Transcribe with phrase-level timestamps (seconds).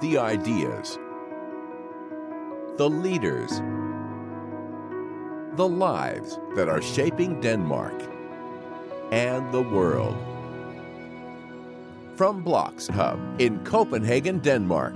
[0.00, 0.96] the ideas,
[2.76, 3.60] the leaders,
[5.56, 7.94] the lives that are shaping Denmark
[9.10, 10.16] and the world.
[12.14, 14.94] From BLOXHUB in Copenhagen, Denmark,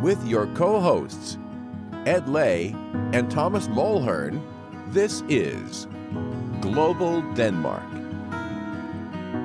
[0.00, 1.36] with your co hosts,
[2.06, 2.74] Ed Lay
[3.12, 4.40] and Thomas Mulhern,
[4.88, 5.86] this is
[6.60, 7.84] Global Denmark.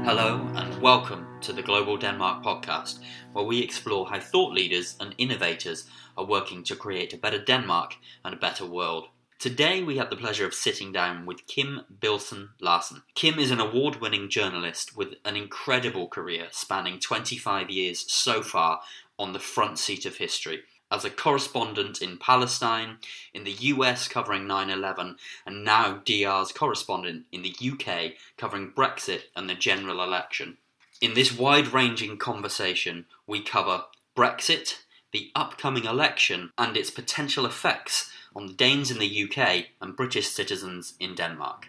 [0.06, 3.00] Hello, and welcome to the Global Denmark podcast,
[3.34, 7.96] where we explore how thought leaders and innovators are working to create a better Denmark
[8.24, 9.08] and a better world.
[9.40, 13.02] Today, we have the pleasure of sitting down with Kim Bildsøe Lassen.
[13.16, 18.82] Kim is an award winning journalist with an incredible career spanning 25 years so far
[19.18, 20.62] on the front seat of history
[20.92, 22.98] as a correspondent in Palestine,
[23.34, 29.24] in the US covering 9 11, and now DR's correspondent in the UK covering Brexit
[29.36, 30.58] and the general election.
[31.02, 38.12] In this wide ranging conversation, we cover Brexit, the upcoming election, and its potential effects
[38.36, 41.68] on Danes in the UK and British citizens in Denmark.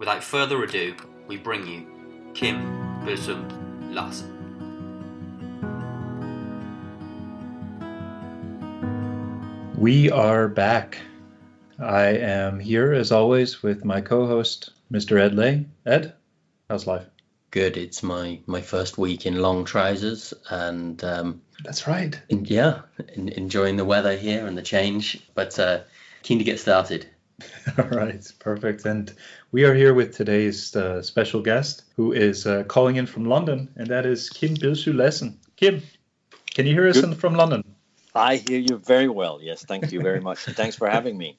[0.00, 0.96] Without further ado,
[1.28, 1.86] we bring you
[2.34, 2.56] Kim
[3.04, 3.38] Bildsøe
[3.94, 4.32] Lassen.
[9.78, 10.98] We are back.
[11.78, 15.20] I am here as always with my co-host, Mr.
[15.20, 15.66] Ed Lay.
[15.84, 16.14] Ed,
[16.68, 17.06] how's life?
[17.56, 17.78] Good.
[17.78, 22.20] It's my my first week in long trousers, and um, That's right.
[22.28, 22.82] in, yeah,
[23.14, 25.18] in, enjoying the weather here and the change.
[25.34, 25.80] But uh,
[26.22, 27.08] keen to get started.
[27.78, 28.84] All right, perfect.
[28.84, 29.10] And
[29.52, 33.70] we are here with today's uh, special guest, who is uh, calling in from London,
[33.76, 35.40] and that is Kim Bildsøe Lassen.
[35.56, 35.82] Kim,
[36.54, 37.64] can you hear us in, from London?
[38.14, 39.40] I hear you very well.
[39.42, 40.40] Yes, thank you very much.
[40.60, 41.38] Thanks for having me.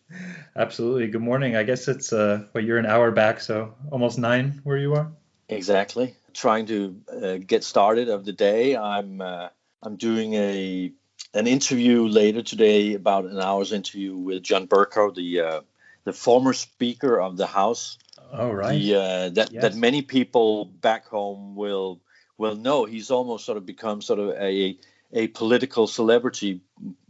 [0.55, 1.09] Absolutely.
[1.09, 1.55] Good morning.
[1.55, 5.11] I guess it's uh, well, you're an hour back, so almost nine where you are.
[5.49, 6.15] Exactly.
[6.33, 8.75] Trying to uh, get started of the day.
[8.75, 9.49] I'm uh,
[9.81, 10.91] I'm doing a
[11.33, 15.61] an interview later today, about an hour's interview with John Bercow, the uh,
[16.03, 17.97] the former Speaker of the House.
[18.31, 18.77] All right.
[18.79, 19.61] The, uh, that Yes.
[19.61, 22.01] that many people back home will
[22.37, 22.85] will know.
[22.85, 24.77] He's almost sort of become sort of a
[25.13, 26.61] a political celebrity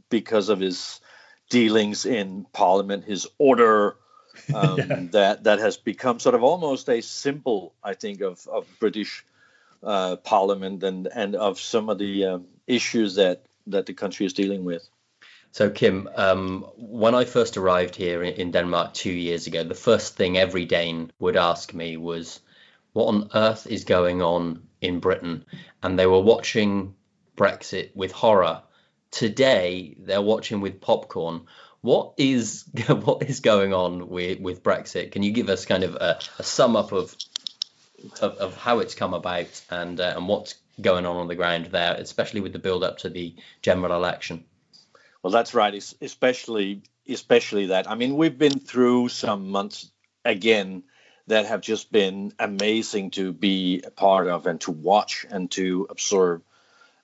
[0.10, 1.02] because of his
[1.50, 3.98] dealings in Parliament, his order.
[4.54, 5.00] Um, Yeah.
[5.12, 9.26] That that has become sort of almost a symbol, I think, of of British
[9.84, 14.34] uh, Parliament and and of some of the um, issues that that the country is
[14.34, 14.88] dealing with.
[15.52, 19.74] So, Kim, um, when I first arrived here in, in Denmark two years ago, the
[19.74, 22.40] first thing every Dane would ask me was,
[22.94, 25.46] "What on earth is going on in Britain?"
[25.82, 26.96] And they were watching
[27.36, 28.62] Brexit with horror.
[29.12, 31.48] Today, they're watching with popcorn.
[31.82, 35.12] What is what is going on with, with Brexit?
[35.12, 37.16] Can you give us kind of a, a sum up of,
[38.22, 41.68] of of how it's come about and uh, and what's going on on the ground
[41.68, 44.44] there, especially with the build up to the general election?
[45.24, 45.74] Well, that's right.
[45.74, 47.90] es- Especially, especially that.
[47.90, 49.92] I mean, we've been through some months
[50.24, 50.84] again
[51.28, 55.88] that have just been amazing to be a part of and to watch and to
[55.90, 56.42] observe.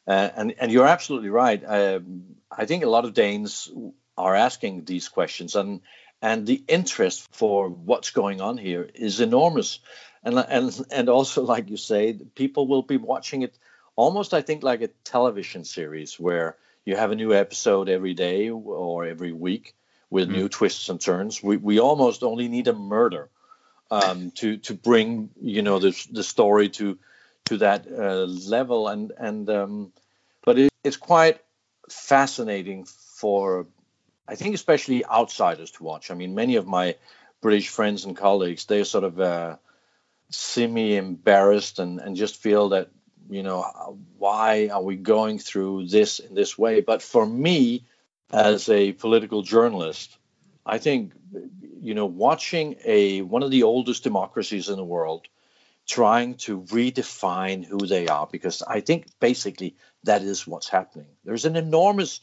[0.08, 1.62] Uh, and and you're absolutely right.
[1.66, 3.70] Um, I think a lot of Danes
[4.18, 5.82] are asking these questions, and
[6.22, 9.80] and the interest for what's going on here is enormous.
[10.24, 13.58] And and and also, like you say, people will be watching it
[13.96, 18.50] almost, I think, like a television series where you have a new episode every day
[18.50, 19.76] or every week
[20.10, 21.42] with new twists and turns.
[21.42, 23.30] We we almost only need a murder
[23.92, 26.98] um, to to bring you know the the story to
[27.46, 29.92] to that uh, level and and um,
[30.46, 31.40] but it, it's quite
[31.90, 33.68] fascinating for
[34.28, 36.12] I think especially outsiders to watch.
[36.12, 36.96] I mean, many of my
[37.42, 39.58] British friends and colleagues they're sort of uh,
[40.30, 42.90] semi embarrassed and and just feel that
[43.30, 47.86] you know why are we going through this in this way but for me
[48.32, 50.18] as a political journalist
[50.66, 51.14] i think
[51.80, 55.28] you know watching a one of the oldest democracies in the world
[55.86, 61.46] trying to redefine who they are because i think basically that is what's happening there's
[61.46, 62.20] an enormous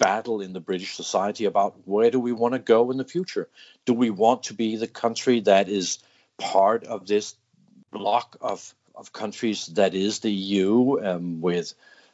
[0.00, 3.48] battle in the british society about where do we want to go in the future
[3.86, 5.98] do we want to be the country that is
[6.38, 7.36] part of this
[7.92, 11.72] block of of countries that is the EU um, with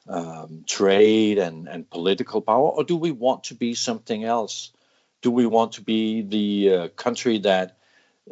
[0.09, 4.73] um, trade and, and political power, or do we want to be something else?
[5.21, 7.79] Do we want to be the uh, country that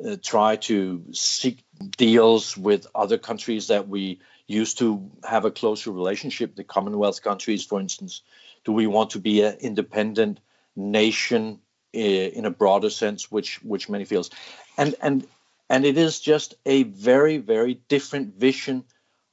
[0.02, 1.64] uh, try to seek
[1.96, 7.64] deals with other countries that we used to have a closer relationship, the Commonwealth countries,
[7.64, 8.22] for instance?
[8.64, 10.40] Do we want to be an independent
[10.76, 11.61] nation
[11.94, 14.31] uh, in a broader sense, which which many feels,
[14.76, 15.26] and and
[15.70, 18.84] and it is just a very very different vision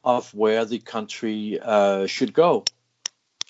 [0.04, 2.66] of where the country uh, should go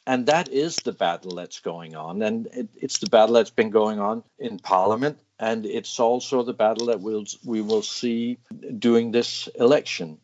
[0.05, 2.21] And that is the battle that's going on.
[2.21, 5.19] And it, it's the battle that's been going on in Parliament.
[5.39, 8.37] And it's also the battle that we'll, we will see
[8.79, 10.19] during this election.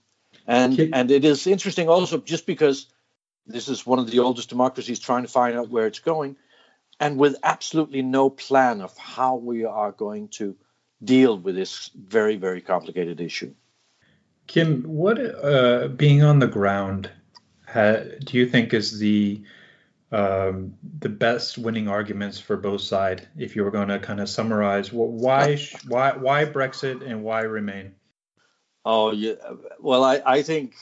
[0.48, 2.88] And, and it is interesting also just because
[3.48, 6.36] this is one of the oldest democracies trying to find out where it's going
[7.00, 10.56] and with absolutely no plan of how we are going to
[11.04, 13.54] deal with this very, very complicated issue.
[14.48, 17.10] Kim, what uh, being on the ground
[17.68, 19.42] ha, do you think is the
[20.10, 23.24] um, the best winning arguments for both sides?
[23.38, 25.58] If you were going to kind of summarize, why
[25.88, 27.94] why why Brexit and why Remain?
[28.86, 29.34] Oh yeah,
[29.80, 30.76] well I I think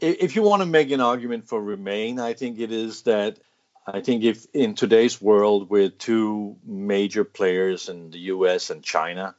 [0.00, 3.38] if you want to make an argument for Remain, I think it is that
[3.86, 8.70] I think if in today's world with two major players in the U.S.
[8.70, 9.34] and China,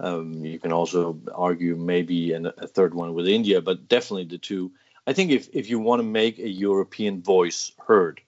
[0.00, 4.72] um, you can also argue maybe a third one with India, but definitely the two.
[5.06, 8.20] I think if, if you want to make a European voice heard,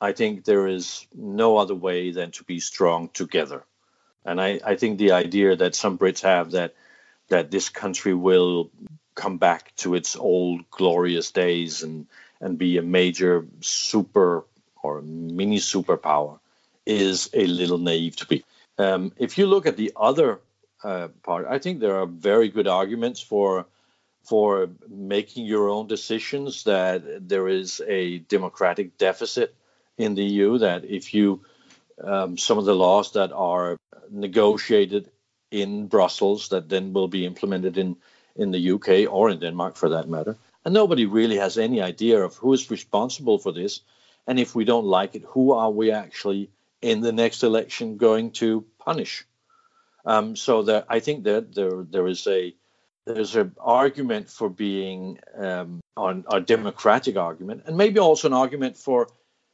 [0.00, 3.64] I think there is no other way than to be strong together.
[4.24, 6.74] And I, I think the idea that some Brits have that
[7.28, 8.70] that this country will
[9.14, 12.06] come back to its old glorious days and
[12.40, 14.44] and be a major super
[14.82, 16.38] or mini superpower
[16.84, 18.44] is a little naive to be.
[18.76, 20.40] Um, if you look at the other
[20.82, 23.66] uh, part, I think there are very good arguments for
[24.24, 26.64] for making your own decisions.
[26.64, 29.54] That there is a democratic deficit
[29.96, 30.58] in the EU.
[30.58, 31.44] That if you
[32.02, 33.76] um, some of the laws that are
[34.10, 35.10] negotiated
[35.50, 37.96] in Brussels that then will be implemented in
[38.36, 42.22] in the UK or in Denmark for that matter, and nobody really has any idea
[42.22, 43.80] of who is responsible for this
[44.26, 46.50] and if we don't like it, who are we actually
[46.80, 49.26] in the next election going to punish?
[50.06, 52.54] Um, so that I think that there there is a
[53.06, 58.76] there's an argument for being um, on a democratic argument, and maybe also an argument
[58.76, 59.08] for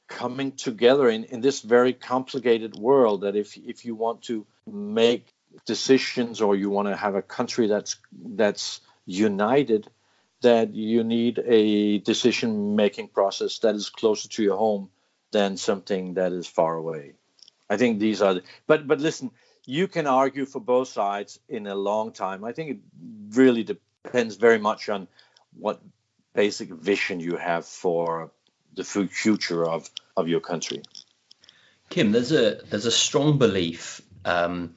[0.09, 3.21] coming together in, in this very complicated world.
[3.21, 5.33] That if if you want to make
[5.67, 9.89] decisions or you want to have a country that's that's united,
[10.43, 14.91] that you need a decision making process that is closer to your home
[15.33, 17.13] than something that is far away.
[17.69, 19.31] I think these are, the, but but listen,
[19.67, 22.45] you can argue for both sides in a long time.
[22.45, 22.79] I think it
[23.37, 25.09] really depends very much on
[25.59, 25.81] what
[26.35, 28.31] basic vision you have for
[28.75, 30.83] the future of of your country.
[31.89, 34.75] Kim, there's a there's a strong belief um,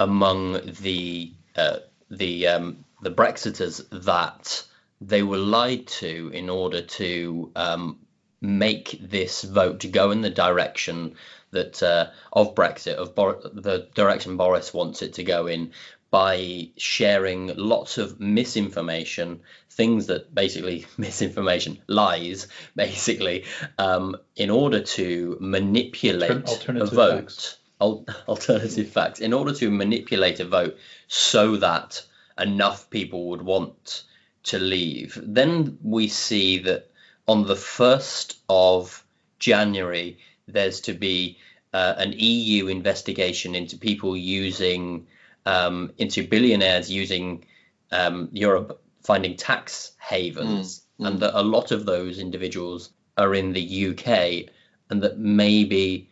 [0.00, 1.78] among the uh,
[2.10, 4.64] the um, the Brexiters that
[5.00, 7.98] they were lied to in order to um,
[8.40, 11.14] make this vote to go in the direction
[11.52, 15.72] that uh, of Brexit, of Bor- the direction Boris wants it to go in,
[16.10, 23.44] by sharing lots of misinformation, things that basically misinformation, lies, basically,
[23.78, 27.30] um, in order to manipulate a vote.
[27.30, 27.56] Facts.
[27.80, 30.76] Al- alternative facts, in order to manipulate a vote
[31.08, 32.02] so that
[32.38, 34.04] enough people would want
[34.42, 35.18] to leave.
[35.22, 36.90] Then we see that
[37.28, 39.04] on the 1st of
[39.38, 40.18] January,
[40.48, 41.38] there's to be
[41.72, 45.06] uh, an EU investigation into people using,
[45.46, 47.44] um, into billionaires using
[47.92, 51.08] um, Europe finding tax havens, mm, mm.
[51.08, 54.50] and that a lot of those individuals are in the UK,
[54.90, 56.09] and that maybe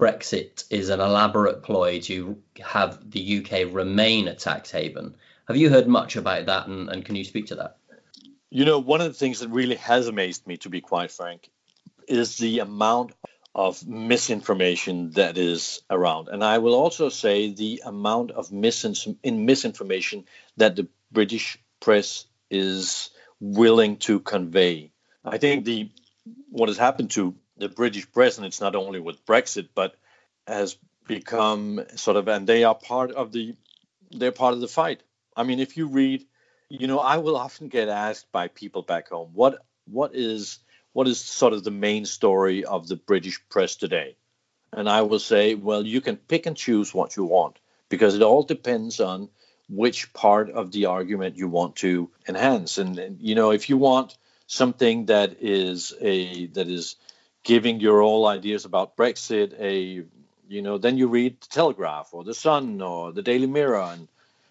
[0.00, 5.14] Brexit is an elaborate ploy to have the UK remain a tax haven.
[5.46, 7.76] Have you heard much about that, and, and can you speak to that?
[8.48, 11.50] You know, one of the things that really has amazed me, to be quite frank,
[12.08, 13.12] is the amount
[13.54, 16.28] of misinformation that is around.
[16.28, 20.24] And I will also say the amount of misin- in misinformation
[20.56, 24.92] that the British press is willing to convey.
[25.24, 25.90] I think the
[26.48, 29.94] what has happened to the British press, it's not only with Brexit, but
[30.46, 30.76] has
[31.06, 33.54] become sort of, and they are part of the,
[34.10, 35.02] they're part of the fight.
[35.36, 36.24] I mean, if you read,
[36.68, 40.58] you know, I will often get asked by people back home, what what is
[40.92, 44.16] what is sort of the main story of the British press today?
[44.72, 48.22] And I will say, well, you can pick and choose what you want because it
[48.22, 49.28] all depends on
[49.68, 52.78] which part of the argument you want to enhance.
[52.78, 56.96] And, and you know, if you want something that is a that is
[57.42, 60.04] giving your all ideas about Brexit a
[60.50, 64.08] you know, then you read the Telegraph or the Sun or the Daily Mirror and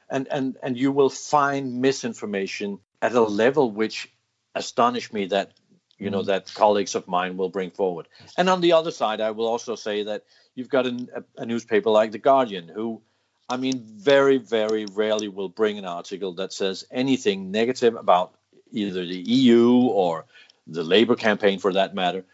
[0.10, 4.12] and and and you will find misinformation at a level which
[4.56, 5.52] astonish me that
[5.98, 6.28] you know mm.
[6.28, 9.76] that colleagues of mine will bring forward and on the other side i will also
[9.76, 10.24] say that
[10.56, 13.00] you've got a, a, newspaper like the guardian who
[13.48, 18.34] i mean very very rarely will bring an article that says anything negative about
[18.72, 20.26] either the eu or
[20.66, 22.26] the labor campaign for that matter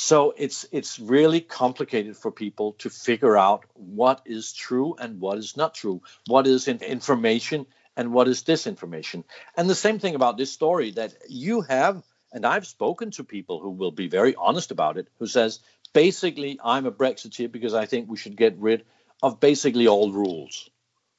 [0.00, 5.38] So it's it's really complicated for people to figure out what is true and what
[5.38, 9.24] is not true, what is information and what is disinformation.
[9.56, 13.58] And the same thing about this story that you have, and I've spoken to people
[13.58, 15.58] who will be very honest about it, who says
[15.92, 18.84] basically I'm a Brexiteer because I think we should get rid
[19.20, 20.70] of basically all rules,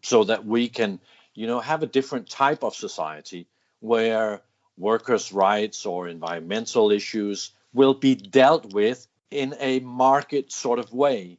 [0.03, 1.01] so that we can,
[1.35, 3.45] you know, have a different type of society
[3.81, 4.41] where
[4.77, 11.37] workers' rights or environmental issues will be dealt with in a market sort of way.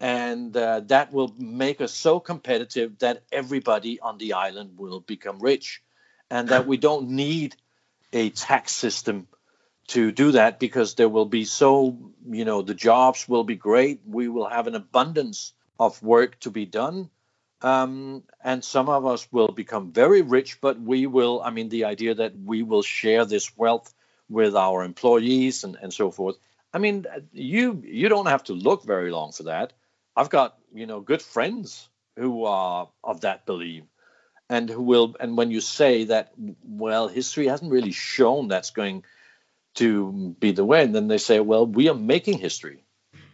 [0.00, 5.40] And uh, that will make us so competitive that everybody on the island will become
[5.40, 5.82] rich.
[6.30, 7.56] And that we don't need
[8.12, 9.26] a tax system
[9.88, 11.98] to do that because there will be so,
[12.28, 14.00] you know, the jobs will be great.
[14.06, 17.10] We will have an abundance of work to be done.
[17.62, 21.84] Um, and some of us will become very rich, but we will, I mean, the
[21.84, 23.92] idea that we will share this wealth
[24.30, 26.36] with our employees and, and so forth.
[26.72, 29.72] I mean, you you don't have to look very long for that.
[30.16, 33.84] I've got you know good friends who are of that belief,
[34.48, 35.16] and who will.
[35.18, 36.32] And when you say that,
[36.62, 39.04] well, history hasn't really shown that's going
[39.74, 42.84] to be the way, and then they say, well, we are making history.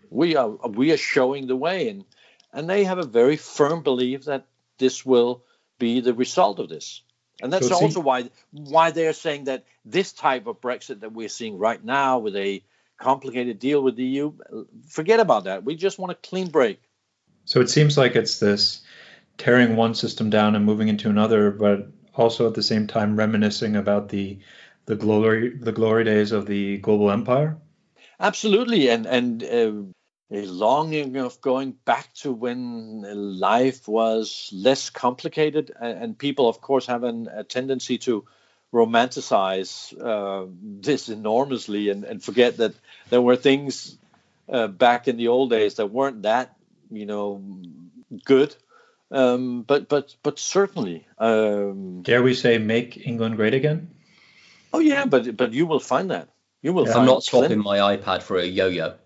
[0.09, 2.05] We are we are showing the way, and
[2.53, 4.47] and they have a very firm belief that
[4.79, 5.45] this will
[5.79, 7.03] be the result of this.
[7.43, 11.29] And that's so also why why they're saying that this type of Brexit that we're
[11.29, 12.63] seeing right now with a
[12.99, 14.33] complicated deal with the EU,
[14.89, 15.65] forget about that.
[15.65, 16.81] We just want a clean break.
[17.45, 18.83] So it seems like it's this
[19.39, 23.77] tearing one system down and moving into another, but also at the same time reminiscing
[23.77, 24.39] about the
[24.87, 27.59] the glory the glory days of the global empire.
[28.19, 29.73] Absolutely, and and uh,
[30.31, 33.03] a longing of going back to when
[33.39, 35.71] life was less complicated.
[35.81, 38.25] And people, of course, have an, a tendency to
[38.73, 42.75] romanticize uh, this enormously and, and, forget that
[43.11, 43.97] there were things
[44.49, 46.57] uh, back in the old days that weren't that,
[46.91, 47.43] you know,
[48.25, 48.55] good.
[49.11, 53.95] Um, but but but certainly, um, dare we say, make England great again?
[54.73, 56.29] Oh yeah, but but you will find that
[56.61, 56.89] you will.
[56.89, 56.99] Yeah.
[56.99, 58.97] I'm not swapping my iPad for a yo-yo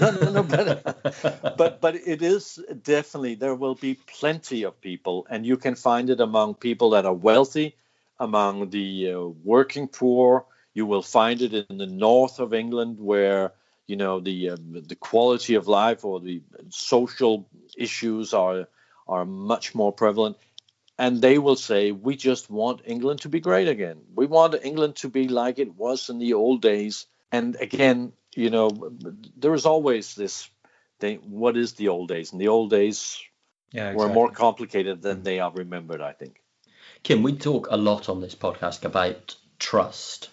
[0.00, 5.26] no, no, no, but, but but it is definitely there will be plenty of people,
[5.30, 7.76] and you can find it among people that are wealthy,
[8.18, 10.44] among the uh, working poor.
[10.74, 13.52] You will find it in the north of England, where
[13.86, 18.66] you know the uh, the quality of life or the social issues are
[19.08, 20.36] are much more prevalent.
[20.96, 24.00] And they will say we just want england to be great again.
[24.14, 27.06] We want england to be like it was in the old days.
[27.32, 28.70] And again you know,
[29.36, 30.48] there is always this
[31.00, 31.18] thing.
[31.28, 32.32] What is the old days?
[32.32, 33.20] And the old days
[33.72, 34.08] yeah, exactly.
[34.08, 36.00] were more complicated than they are remembered.
[36.00, 36.40] I think.
[37.02, 40.30] Kim, we talk a lot on this podcast about trust,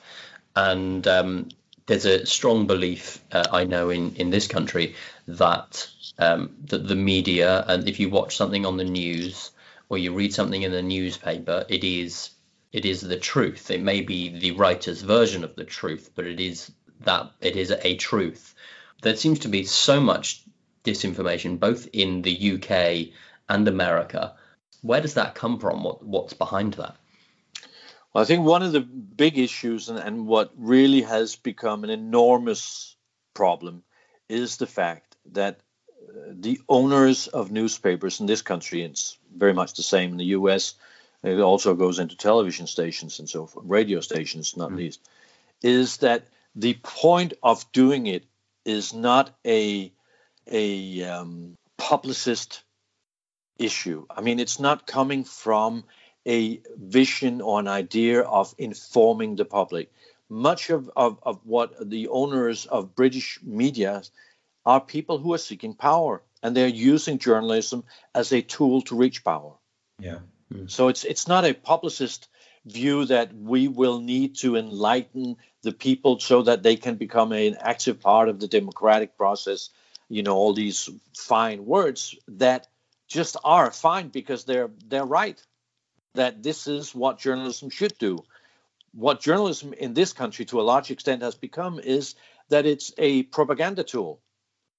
[0.55, 1.49] and um,
[1.85, 4.95] there's a strong belief uh, I know in in this country
[5.27, 5.87] that
[6.19, 9.51] um, that the media and if you watch something on the news
[9.89, 12.31] or you read something in the newspaper, it is
[12.71, 13.69] it is the truth.
[13.69, 16.71] It may be the writer's version of the truth, but it is
[17.05, 18.55] that it is a truth.
[19.01, 20.43] There seems to be so much
[20.83, 23.13] disinformation, both in the UK
[23.49, 24.35] and America.
[24.81, 25.83] Where does that come from?
[25.83, 26.95] What, what's behind that?
[28.13, 31.89] Well, I think one of the big issues and, and what really has become an
[31.89, 32.95] enormous
[33.33, 33.83] problem
[34.27, 35.59] is the fact that
[36.09, 40.33] uh, the owners of newspapers in this country, it's very much the same in the
[40.37, 40.75] US,
[41.23, 44.77] it also goes into television stations and so forth, radio stations, not mm.
[44.77, 45.07] least,
[45.61, 48.25] is that the point of doing it
[48.65, 49.91] is not a
[50.47, 52.63] a um, publicist
[53.57, 54.05] issue.
[54.09, 55.83] I mean, it's not coming from
[56.27, 59.91] a vision or an idea of informing the public.
[60.29, 64.01] Much of, of, of what the owners of British media
[64.65, 67.83] are people who are seeking power and they're using journalism
[68.15, 69.53] as a tool to reach power.
[69.99, 70.19] Yeah.
[70.53, 70.69] Mm.
[70.69, 72.27] So it's it's not a publicist
[72.65, 77.57] view that we will need to enlighten the people so that they can become an
[77.59, 79.69] active part of the democratic process
[80.09, 82.67] you know all these fine words that
[83.07, 85.41] just are fine because they're they're right
[86.15, 88.23] that this is what journalism should do.
[88.93, 92.15] What journalism in this country to a large extent has become is
[92.49, 94.19] that it's a propaganda tool.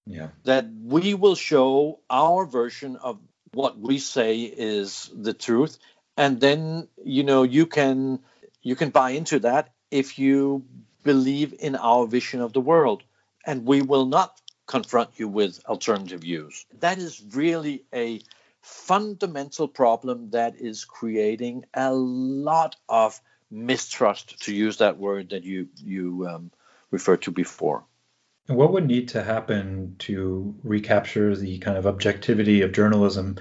[0.07, 0.29] Yeah.
[0.45, 3.19] That we will show our version of
[3.53, 5.79] what we say is the truth
[6.17, 8.19] and then you know you can
[8.63, 10.65] you can buy into that if you
[11.05, 13.03] believe in our vision of the world
[13.47, 18.21] and we will not confront you with alternative views that is really a
[18.61, 25.69] fundamental problem that is creating a lot of mistrust to use that word that you
[25.77, 26.51] you um,
[26.91, 27.85] referred to before
[28.49, 33.37] And what would need to happen to recapture the kind of objectivity of journalism?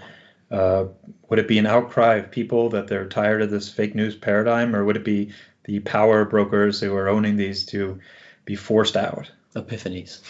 [0.51, 0.85] Uh,
[1.29, 4.75] would it be an outcry of people that they're tired of this fake news paradigm,
[4.75, 5.31] or would it be
[5.63, 7.99] the power brokers who are owning these to
[8.45, 9.31] be forced out?
[9.55, 10.21] Epiphanies.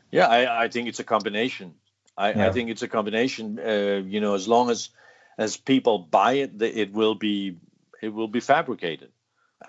[0.10, 1.74] yeah, I, I, think it's a combination.
[2.16, 2.48] I, yeah.
[2.48, 3.58] I think it's a combination.
[3.58, 4.90] Uh, you know, as long as
[5.36, 7.56] as people buy it, it will be
[8.02, 9.10] it will be fabricated,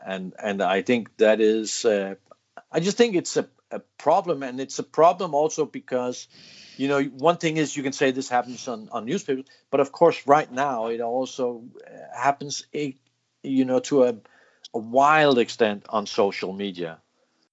[0.06, 1.86] and and I think that is.
[1.86, 2.16] Uh,
[2.72, 6.28] I just think it's a, a problem, and it's a problem also because,
[6.80, 9.92] you know, one thing is you can say this happens on on newspapers, but of
[9.92, 12.96] course, right now it also uh, happens, a,
[13.44, 14.16] you know, to a,
[14.74, 17.00] a wild extent on social media,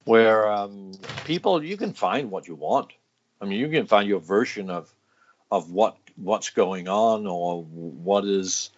[0.04, 0.92] where um,
[1.24, 2.92] people you can find what you want.
[3.40, 4.94] I mean, you can find your version of
[5.50, 8.70] of what what's going on or what is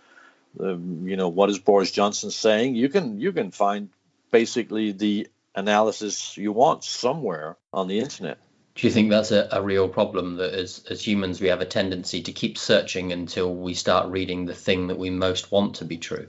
[0.58, 2.74] um, you know what is Boris Johnson saying.
[2.74, 3.90] You can you can find
[4.30, 8.38] basically the analysis you want somewhere on the internet.
[8.78, 11.66] Do you think that's a, a real problem that as, as humans we have a
[11.66, 15.85] tendency to keep searching until we start reading the thing that we most want to
[15.85, 16.28] be true?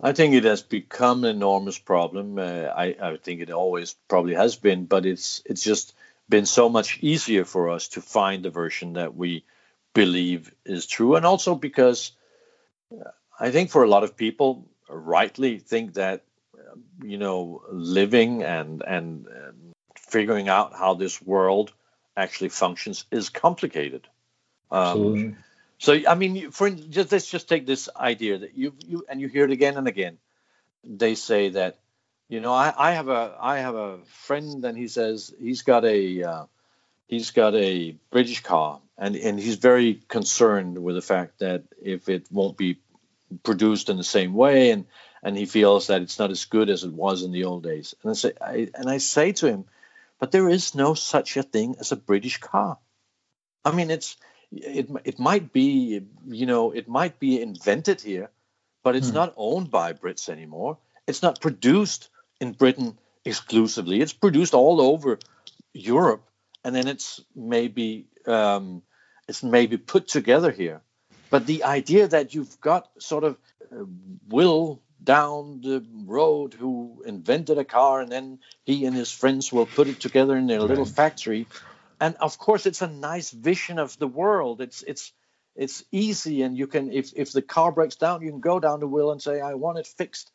[0.00, 2.38] I think it has become an enormous problem.
[2.38, 5.94] Uh, I, I think it always probably has been, but it's it's just
[6.28, 9.44] been so much easier for us to find the version that we
[9.94, 12.12] believe is true, and also because
[12.92, 16.22] uh, I think for a lot of people, rightly think that
[16.54, 19.26] uh, you know living and and
[20.06, 21.72] figuring out how this world
[22.16, 24.06] actually functions is complicated.
[24.70, 25.36] Um,
[25.78, 29.28] so I mean, for just let's just take this idea that you you and you
[29.28, 30.18] hear it again and again.
[30.84, 31.78] They say that
[32.28, 35.84] you know, I, I have a I have a friend, and he says he's got
[35.84, 36.44] a uh,
[37.06, 42.08] he's got a British car, and and he's very concerned with the fact that if
[42.08, 42.78] it won't be
[43.42, 44.86] produced in the same way, and
[45.22, 47.94] and he feels that it's not as good as it was in the old days.
[48.02, 49.66] And I say, I, and I say to him,
[50.18, 52.78] but there is no such a thing as a British car.
[53.64, 54.16] I mean, it's
[54.52, 58.30] it it might be you know it might be invented here,
[58.82, 59.14] but it's hmm.
[59.14, 60.78] not owned by Brits anymore.
[61.06, 62.08] It's not produced
[62.40, 64.00] in Britain exclusively.
[64.00, 65.18] It's produced all over
[65.72, 66.28] Europe,
[66.64, 68.82] and then it's maybe um,
[69.28, 70.82] it's maybe put together here.
[71.28, 73.36] But the idea that you've got sort of
[73.72, 73.84] uh,
[74.28, 79.64] Will down the road who invented a car, and then he and his friends will
[79.64, 80.68] put it together in their right.
[80.68, 81.46] little factory,
[81.98, 84.60] and of course it's a nice vision of the world.
[84.60, 85.12] It's it's
[85.54, 88.80] it's easy, and you can if if the car breaks down, you can go down
[88.80, 90.30] to Will and say, "I want it fixed."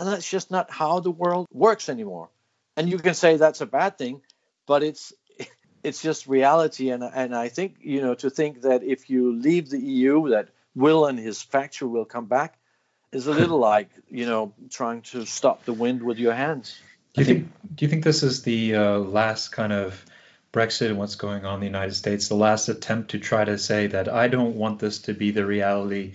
[0.00, 2.28] And that's just not how the world works anymore.
[2.76, 4.22] And you can say that's a bad thing,
[4.66, 5.12] but it's
[5.84, 6.90] it's just reality.
[6.90, 10.48] And and I think you know to think that if you leave the EU, that
[10.74, 12.58] Will and his factory will come back,
[13.14, 16.76] is a little like you know trying to stop the wind with your hands.
[17.14, 20.04] Do you think Do you think this is the uh, last kind of
[20.52, 23.58] Brexit and what's going on in the United States, the last attempt to try to
[23.58, 26.14] say that I don't want this to be the reality.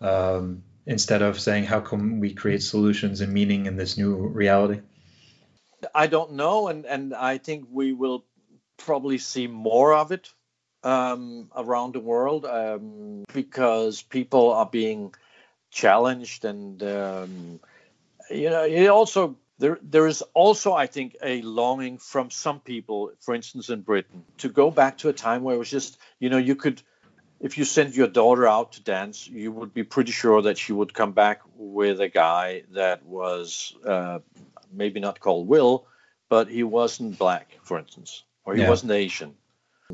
[0.00, 4.80] Um, instead of saying how can we create solutions and meaning in this new reality?
[5.94, 8.24] I don't know, and and I think we will
[8.76, 10.30] probably see more of it
[10.82, 15.14] um, around the world um, because people are being
[15.70, 17.60] challenged, and um,
[18.30, 23.12] you know, it also there there is also I think a longing from some people,
[23.20, 26.30] for instance, in Britain, to go back to a time where it was just you
[26.30, 26.82] know you could
[27.40, 30.72] if you sent your daughter out to dance, you would be pretty sure that she
[30.72, 34.18] would come back with a guy that was uh,
[34.70, 35.86] maybe not called Will,
[36.28, 38.68] but he wasn't black, for instance, or he yeah.
[38.68, 39.34] wasn't Asian.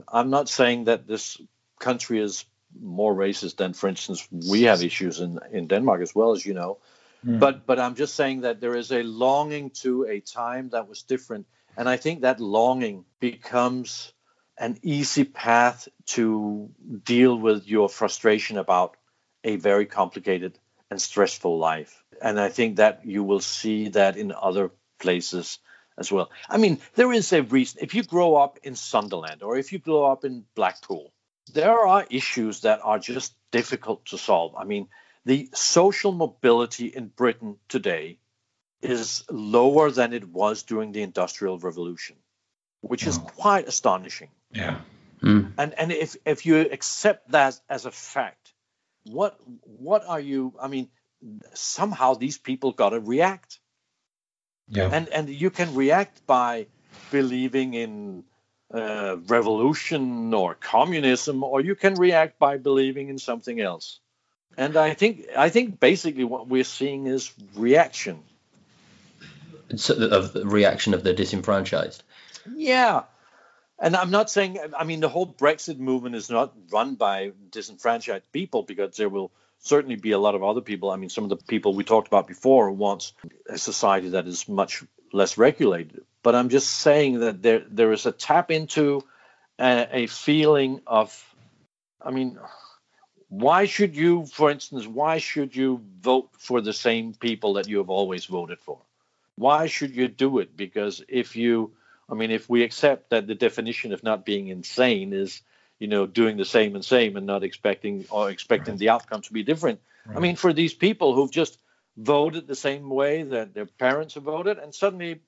[0.08, 1.40] I'm not saying that this
[1.78, 2.44] country is
[2.80, 6.54] more racist than, for instance, we have issues in, in Denmark as well, as you
[6.54, 6.78] know.
[7.24, 7.40] Mm.
[7.40, 11.02] But but I'm just saying that there is a longing to a time that was
[11.02, 14.12] different, and I think that longing becomes
[14.58, 16.70] an easy path to
[17.04, 18.96] deal with your frustration about
[19.44, 20.58] a very complicated
[20.90, 22.02] and stressful life.
[22.22, 25.58] And I think that you will see that in other places
[25.98, 26.30] as well.
[26.48, 27.80] I mean, there is a reason.
[27.82, 31.12] If you grow up in Sunderland or if you grow up in Blackpool,
[31.52, 34.54] there are issues that are just difficult to solve.
[34.56, 34.88] I mean,
[35.24, 38.18] the social mobility in Britain today
[38.82, 42.16] is lower than it was during the Industrial Revolution,
[42.80, 44.30] which is quite astonishing.
[44.52, 44.80] Yeah.
[45.22, 45.52] Mm.
[45.56, 48.52] And and if if you accept that as a fact,
[49.04, 50.54] what what are you?
[50.60, 50.88] I mean,
[51.54, 53.58] somehow these people got to react.
[54.68, 54.90] Yeah.
[54.92, 56.66] And and you can react by
[57.10, 58.24] believing in
[58.72, 64.00] uh, revolution or communism, or you can react by believing in something else.
[64.56, 68.22] And I think I think basically what we're seeing is reaction.
[69.76, 72.02] So of the reaction of the disenfranchised.
[72.54, 73.02] Yeah,
[73.78, 74.58] and I'm not saying.
[74.76, 79.30] I mean, the whole Brexit movement is not run by disenfranchised people because there will
[79.58, 80.90] certainly be a lot of other people.
[80.90, 83.12] I mean, some of the people we talked about before wants
[83.48, 86.04] a society that is much less regulated.
[86.26, 89.04] But I'm just saying that there there is a tap into
[89.60, 91.14] a, a feeling of,
[92.02, 92.36] I mean,
[93.28, 97.78] why should you, for instance, why should you vote for the same people that you
[97.78, 98.80] have always voted for?
[99.36, 100.56] Why should you do it?
[100.56, 101.70] Because if you,
[102.10, 105.42] I mean, if we accept that the definition of not being insane is,
[105.78, 108.80] you know, doing the same and same and not expecting or expecting right.
[108.80, 109.78] the outcome to be different.
[110.04, 110.16] Right.
[110.16, 111.56] I mean, for these people who've just
[111.96, 115.20] voted the same way that their parents have voted, and suddenly,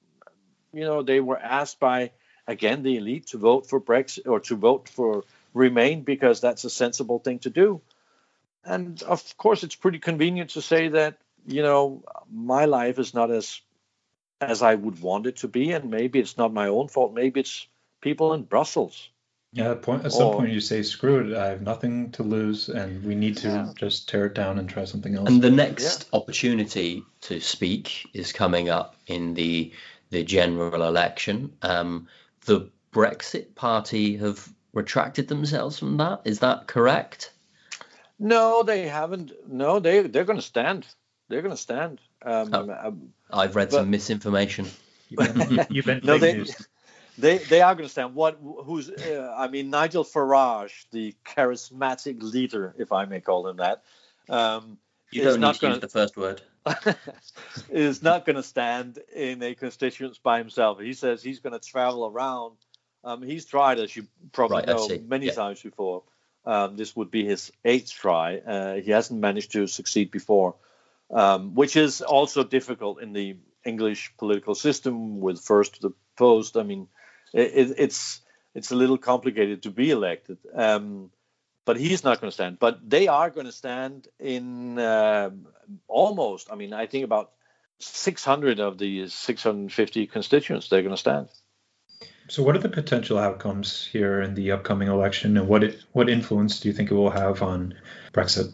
[0.72, 2.12] you know, they were asked by
[2.46, 6.70] again the elite to vote for Brexit or to vote for Remain because that's a
[6.70, 7.81] sensible thing to do.
[8.64, 13.31] And of course, it's pretty convenient to say that you know my life is not
[13.31, 13.61] as
[14.40, 17.14] as I would want it to be, and maybe it's not my own fault.
[17.14, 17.66] Maybe it's
[18.00, 19.09] people in Brussels.
[19.52, 21.37] Yeah, at, point, at some or, point you say, "Screw it!
[21.37, 23.72] I have nothing to lose, and we need to yeah.
[23.74, 26.18] just tear it down and try something else." And the next yeah.
[26.18, 29.72] opportunity to speak is coming up in the
[30.10, 31.52] the general election.
[31.62, 32.08] Um,
[32.46, 36.22] the Brexit Party have retracted themselves from that.
[36.24, 37.32] Is that correct?
[38.18, 39.32] No, they haven't.
[39.50, 40.86] No, they they're going to stand.
[41.28, 42.00] They're going to stand.
[42.22, 44.66] Um, oh, um, I've read but, some misinformation.
[45.08, 46.44] You've been, you've been no, they,
[47.16, 48.14] they they are going to stand.
[48.14, 48.38] What?
[48.42, 48.90] Who's?
[48.90, 53.82] Uh, I mean, Nigel Farage, the charismatic leader, if I may call him that.
[54.28, 54.78] Um,
[55.10, 56.42] you don't need to gonna, use the first word.
[57.70, 60.80] is not going to stand in a constituents by himself.
[60.80, 62.56] He says he's going to travel around.
[63.04, 65.32] Um, he's tried, as you probably right, know, many yeah.
[65.32, 66.02] times before.
[66.44, 68.38] Um, this would be his eighth try.
[68.38, 70.54] Uh, he hasn't managed to succeed before,
[71.10, 76.56] um, which is also difficult in the English political system with first to the post.
[76.56, 76.88] I mean,
[77.34, 78.20] it, it's
[78.54, 80.38] it's a little complicated to be elected.
[80.54, 81.10] Um,
[81.68, 82.59] but he's not going to stand.
[82.59, 85.28] But they are going to stand in uh,
[85.87, 86.50] almost.
[86.50, 87.33] I mean, I think about
[87.78, 90.70] 600 of the 650 constituents.
[90.70, 91.28] They're going to stand.
[92.31, 96.09] So, what are the potential outcomes here in the upcoming election, and what it, what
[96.09, 97.74] influence do you think it will have on
[98.14, 98.50] Brexit?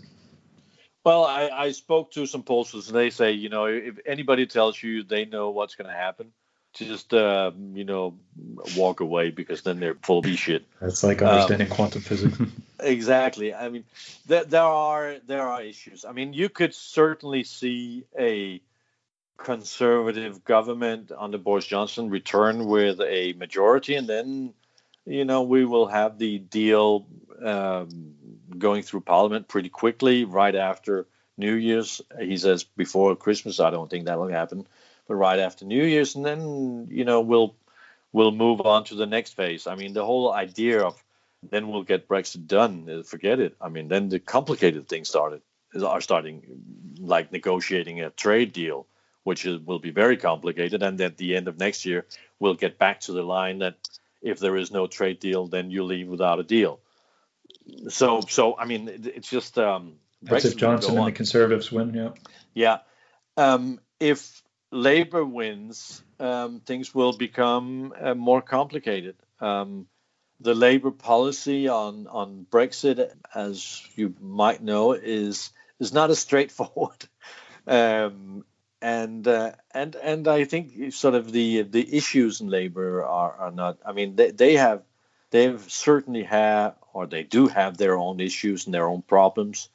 [1.05, 4.83] Well, I, I spoke to some pollsters, and they say, you know, if anybody tells
[4.83, 6.33] you they know what's going to happen,
[6.74, 8.14] just uh, you know,
[8.76, 10.64] walk away because then they're full of shit.
[10.80, 12.37] That's like understanding um, quantum physics.
[12.80, 13.54] exactly.
[13.54, 13.84] I mean,
[14.26, 16.04] there, there are there are issues.
[16.04, 18.60] I mean, you could certainly see a
[19.37, 24.54] conservative government under Boris Johnson return with a majority, and then
[25.06, 27.06] you know we will have the deal
[27.44, 28.14] um,
[28.58, 31.06] going through Parliament pretty quickly right after
[31.37, 32.00] New Year's.
[32.18, 33.60] He says before Christmas.
[33.60, 34.66] I don't think that'll happen,
[35.06, 37.54] but right after New Year's, and then you know we'll
[38.12, 39.66] we'll move on to the next phase.
[39.66, 41.02] I mean, the whole idea of
[41.50, 43.02] then we'll get Brexit done.
[43.04, 43.56] Forget it.
[43.60, 45.42] I mean, then the complicated things started
[45.84, 46.42] are starting,
[46.98, 48.86] like negotiating a trade deal
[49.24, 50.82] which is, will be very complicated.
[50.82, 52.06] And at the end of next year,
[52.38, 53.76] we'll get back to the line that
[54.22, 56.80] if there is no trade deal, then you leave without a deal.
[57.88, 61.94] So, so I mean, it's just um, that's if Johnson and the Conservatives win.
[61.94, 62.10] Yeah.
[62.54, 62.78] Yeah.
[63.36, 64.42] Um, if
[64.74, 69.14] Labour wins, um, things will become uh, more complicated.
[69.40, 69.87] Um,
[70.40, 77.08] the Labour policy on on Brexit, as you might know, is is not as straightforward.
[77.66, 78.44] Um,
[78.82, 83.50] and uh, and and I think sort of the the issues in labor are, are
[83.50, 83.78] not.
[83.87, 84.82] I mean, they, they have
[85.30, 89.70] they've certainly have or they do have their own issues and their own problems.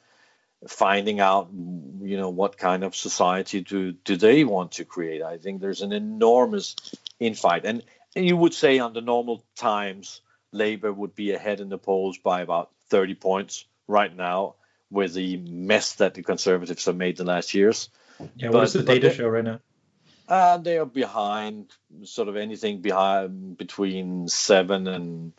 [0.68, 5.22] Finding out, you know, what kind of society do do they want to create?
[5.22, 6.76] I think there's an enormous
[7.20, 7.82] infight, and,
[8.14, 10.20] and you would say under normal times,
[10.52, 14.56] Labour would be ahead in the polls by about 30 points right now
[14.90, 17.88] with the mess that the Conservatives have made the last years.
[18.36, 19.60] Yeah, what does the data show right now?
[20.28, 21.72] Uh, they are behind
[22.04, 25.32] sort of anything behind between seven and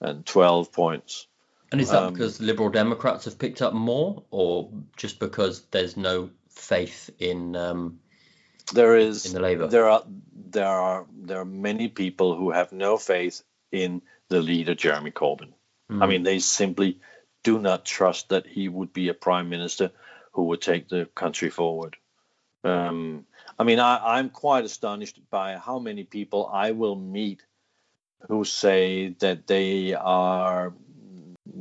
[0.00, 1.26] and twelve points.
[1.72, 5.96] And is that um, because Liberal Democrats have picked up more, or just because there's
[5.96, 7.56] no faith in?
[7.56, 8.00] Um,
[8.72, 9.66] there is in the Labour.
[9.66, 14.74] There are there are there are many people who have no faith in the leader
[14.74, 15.52] Jeremy Corbyn.
[15.90, 16.02] Mm.
[16.02, 17.00] I mean, they simply
[17.42, 19.90] do not trust that he would be a prime minister
[20.32, 21.96] who would take the country forward.
[22.64, 23.24] Um,
[23.58, 27.42] I mean, I, I'm quite astonished by how many people I will meet
[28.28, 30.74] who say that they are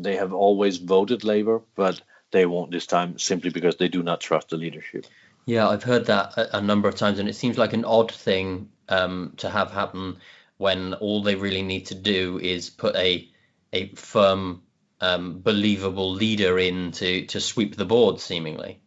[0.03, 4.21] they have always voted Labour, but they won't this time simply because they do not
[4.21, 5.05] trust the leadership.
[5.45, 8.12] Yeah, I've heard that a, a number of times, and it seems like an odd
[8.12, 10.17] thing um, to have happen
[10.58, 13.29] when all they really need to do is put a
[13.73, 14.63] a firm,
[15.01, 18.79] um, believable leader in to to sweep the board, seemingly.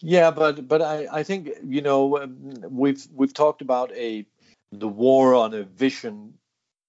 [0.00, 4.26] Yeah, but but I, I think you know um, we've we've talked about a
[4.72, 6.34] the war on a vision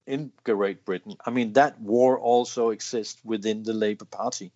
[0.06, 1.16] in Great Britain.
[1.26, 4.52] I mean that war also exists within the Labour Party,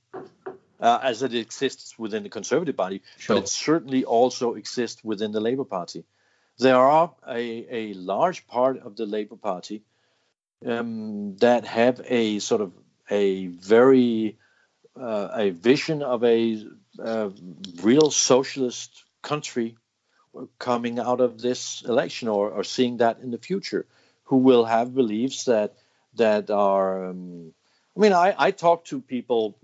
[0.80, 3.36] uh, as it exists within the Conservative Party, sure.
[3.36, 6.04] but it certainly also exists within the Labour Party.
[6.58, 9.84] There are a, a large part of the Labour Party
[10.66, 12.72] um, that have a sort of
[13.10, 14.38] a very
[15.00, 16.66] uh, a vision of a
[16.98, 17.30] uh,
[17.84, 19.76] real socialist country
[20.60, 23.86] coming out of this election or, or seeing that in the future
[24.26, 25.76] who will have beliefs that
[26.16, 27.54] that are um,
[27.96, 29.58] i mean I, I talk to people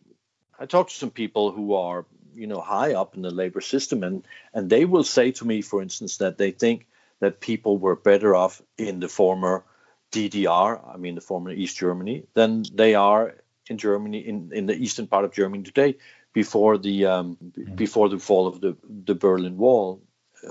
[0.60, 4.04] i talk to some people who are you know high up in the labor system
[4.04, 6.88] and and they will say to me for instance that they think
[7.20, 9.64] that people were better off in the former
[10.12, 13.36] ddr i mean the former east germany than they are
[13.70, 15.96] in germany in, in the eastern part of germany today
[16.34, 17.76] before the um, mm-hmm.
[17.76, 20.02] before the fall of the the Berlin Wall.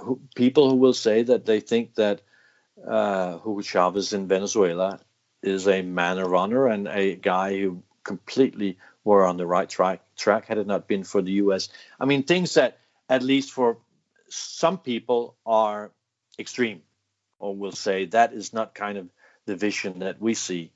[0.02, 2.20] Who, people who will say that they think that
[2.86, 5.00] uh, Hugo Chavez in Venezuela
[5.42, 10.46] is a man runner and a guy who completely were on the right track track
[10.46, 11.68] had it not been for the U.S.
[11.98, 13.78] I mean, things that at least for
[14.28, 15.90] some people are
[16.38, 16.82] extreme,
[17.38, 19.08] or will say that is not kind of
[19.46, 20.72] the vision that we see.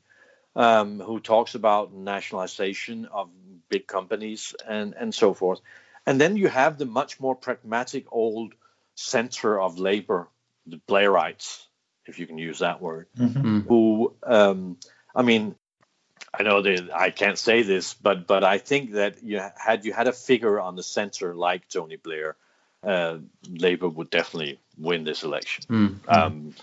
[0.57, 3.29] Um, who talks about nationalization of
[3.69, 5.61] big companies and and so forth.
[6.07, 8.55] And then you have the much more pragmatic old
[8.95, 10.29] center of labor,
[10.65, 11.67] the Blairites,
[12.07, 13.61] if you can use that word, mm-hmm.
[13.61, 14.77] who um,
[15.15, 15.55] I mean,
[16.33, 19.93] I know that I can't say this, but but I think that you had you
[19.93, 22.37] had a figure on the center like Tony Blair,
[22.83, 25.65] uh, Labour would definitely win this election.
[25.69, 26.11] Mm-hmm.
[26.11, 26.55] Um,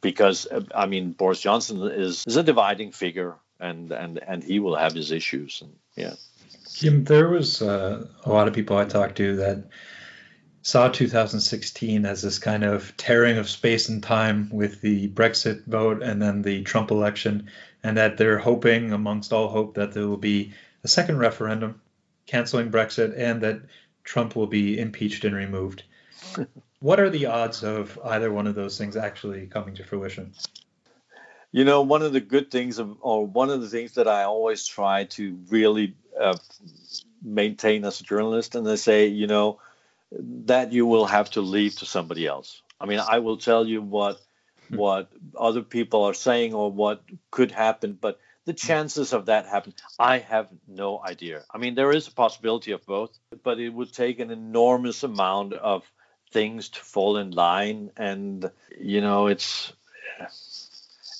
[0.00, 4.76] because I mean Boris Johnson is, is a dividing figure and and and he will
[4.76, 6.14] have his issues and yeah
[6.74, 9.64] Kim, there was uh, a lot of people I talked to that
[10.62, 16.02] saw 2016 as this kind of tearing of space and time with the Brexit vote
[16.02, 17.48] and then the Trump election,
[17.82, 20.52] and that they're hoping, amongst all hope, that there will be
[20.84, 21.80] a second referendum
[22.26, 23.62] canceling Brexit and that
[24.04, 25.82] Trump will be impeached and removed.
[26.80, 30.32] what are the odds of either one of those things actually coming to fruition?
[31.52, 34.24] You know, one of the good things, of, or one of the things that I
[34.24, 36.36] always try to really uh,
[37.22, 39.58] maintain as a journalist, and they say, you know,
[40.12, 42.62] that you will have to leave to somebody else.
[42.80, 44.20] I mean, I will tell you what
[44.68, 44.76] hmm.
[44.76, 49.74] what other people are saying or what could happen, but the chances of that happen,
[49.98, 51.44] I have no idea.
[51.52, 55.52] I mean, there is a possibility of both, but it would take an enormous amount
[55.52, 55.84] of
[56.32, 59.72] things to fall in line, and you know, it's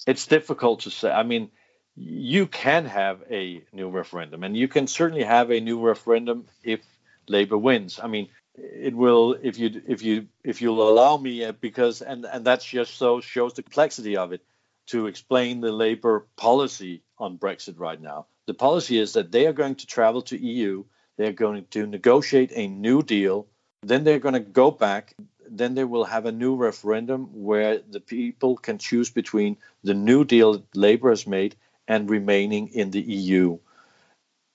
[0.07, 1.11] it's difficult to say.
[1.11, 1.51] I mean,
[1.95, 6.81] you can have a new referendum, and you can certainly have a new referendum if
[7.29, 8.01] Labour wins.
[8.03, 8.29] I mean,
[8.63, 12.65] it will if you if you if you'll allow me uh, because and and that's
[12.65, 14.43] just so shows the complexity of it
[14.87, 18.27] to explain the Labour policy on Brexit right now.
[18.47, 20.85] The policy is that they are going to travel to EU,
[21.17, 23.47] they're going to negotiate a new deal,
[23.83, 25.15] then they're going to go back
[25.51, 30.25] then they will have a new referendum where the people can choose between the new
[30.25, 31.57] deal Labour has made
[31.89, 33.59] and remaining in the EU.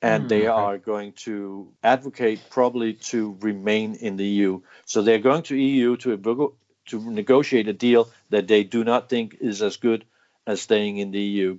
[0.05, 0.47] And mm, they okay.
[0.47, 4.61] are going to advocate probably to remain in the EU.
[4.85, 6.53] So they're going to EU to
[6.87, 10.05] to negotiate a deal that they do not think is as good
[10.45, 11.57] as staying in the EU.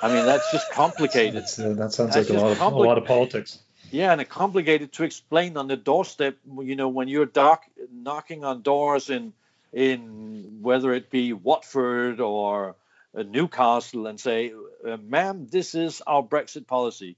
[0.00, 1.44] I mean, that's just complicated.
[1.58, 3.58] Uh, that sounds that's like a lot, of, a lot of politics.
[3.90, 6.36] Yeah, and it's complicated to explain on the doorstep.
[6.60, 9.32] You know, when you're dark, knocking on doors in
[9.72, 12.76] in whether it be Watford or
[13.16, 14.52] uh, Newcastle and say,
[14.86, 17.16] uh, "Ma'am, this is our Brexit policy.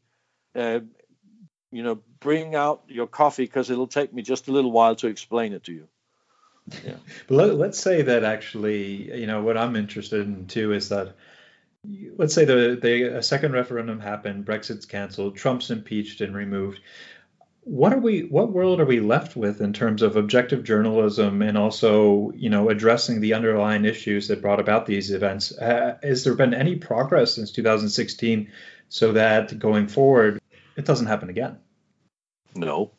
[0.58, 0.80] Uh,
[1.70, 5.06] you know, bring out your coffee because it'll take me just a little while to
[5.06, 5.88] explain it to you."
[6.84, 6.96] Yeah.
[7.26, 11.14] but let, us say that actually, you know, what I'm interested in too is that
[12.16, 16.80] let's say the, the a second referendum happened, Brexit's canceled, Trump's impeached and removed.
[17.62, 18.22] What are we?
[18.22, 22.70] What world are we left with in terms of objective journalism and also, you know,
[22.70, 25.52] addressing the underlying issues that brought about these events?
[25.52, 28.50] Uh, has there been any progress since 2016
[28.88, 30.40] so that going forward
[30.78, 31.58] it doesn't happen again?
[32.54, 32.92] No.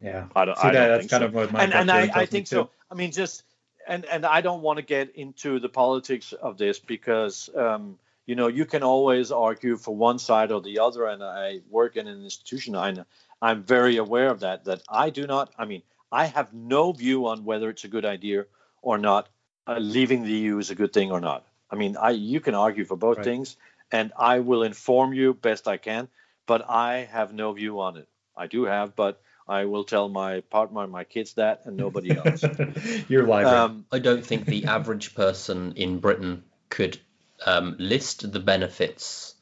[0.00, 0.26] Yeah.
[0.34, 0.58] I don't.
[0.58, 1.26] See, I that, don't that's kind so.
[1.26, 2.70] of what my and, and I, I think so.
[2.90, 3.44] I mean, just
[3.86, 7.48] and and I don't want to get into the politics of this because.
[7.54, 11.60] Um, you know you can always argue for one side or the other and i
[11.68, 12.94] work in an institution i
[13.42, 17.26] i'm very aware of that that i do not i mean i have no view
[17.26, 18.44] on whether it's a good idea
[18.82, 19.28] or not
[19.66, 22.54] uh, leaving the eu is a good thing or not I mean, I you can
[22.54, 23.24] argue for both Right.
[23.24, 23.56] things,
[23.92, 26.08] and I will inform you best I can,
[26.50, 28.08] but I have no view on it.
[28.36, 32.42] I do have, but I will tell my partner, my kids that, and nobody else.
[33.08, 33.56] Your library.
[33.56, 36.98] um, I don't think the average person in Britain could
[37.46, 39.36] um, list the benefits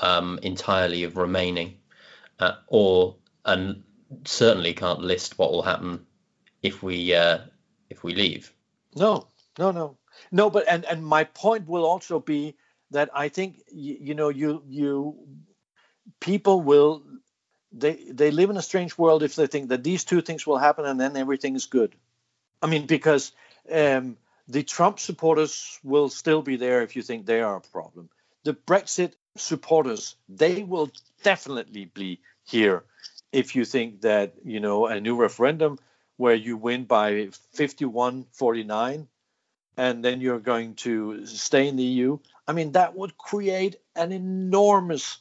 [0.00, 1.78] um, entirely of remaining,
[2.38, 3.82] uh, or and
[4.26, 6.04] certainly can't list what will happen
[6.62, 7.38] if we uh,
[7.88, 8.52] if we leave.
[8.94, 9.96] No, no, no,
[10.30, 10.50] no.
[10.50, 12.54] But and and my point will also be
[12.90, 15.16] that I think you, you know you you
[16.20, 17.02] people will
[17.72, 20.58] they they live in a strange world if they think that these two things will
[20.58, 21.94] happen and then everything is good.
[22.62, 23.32] I mean because
[23.72, 24.16] um,
[24.48, 28.08] the Trump supporters will still be there if you think they are a problem.
[28.44, 30.90] The Brexit supporters they will
[31.22, 32.82] definitely be here
[33.32, 35.78] if you think that you know a new referendum
[36.16, 39.08] where you win by 51 49
[39.76, 42.18] and then you're going to stay in the EU.
[42.46, 45.18] I mean, that would create an enormous,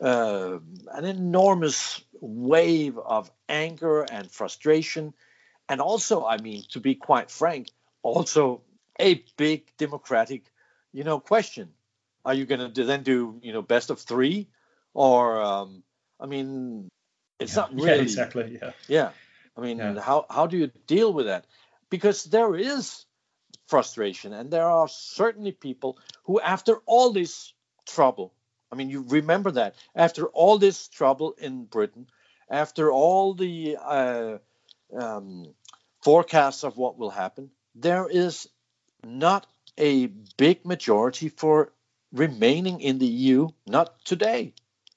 [0.00, 0.58] uh,
[0.92, 5.14] an enormous wave of anger and frustration,
[5.68, 7.68] and also, I mean, to be quite frank,
[8.02, 8.62] also
[9.00, 10.44] a big democratic,
[10.92, 11.70] you know, question.
[12.24, 14.48] Are you going to then do, you know, best of three,
[14.94, 15.82] or um,
[16.20, 16.88] I mean,
[17.38, 17.62] it's Yeah.
[17.62, 18.58] not Yeah, exactly.
[18.60, 18.72] Yeah.
[18.88, 19.10] yeah.
[19.56, 20.00] I mean, Yeah.
[20.00, 21.46] how how do you deal with that?
[21.90, 23.06] Because there is
[23.68, 27.54] frustration, and there are certainly people who, after all this
[27.86, 28.33] trouble,
[28.74, 32.08] I mean, you remember that after all this trouble in Britain,
[32.50, 34.38] after all the uh,
[34.92, 35.54] um,
[36.02, 38.48] forecasts of what will happen, there is
[39.04, 39.46] not
[39.78, 40.06] a
[40.36, 41.70] big majority for
[42.12, 43.48] remaining in the EU.
[43.64, 44.54] Not today.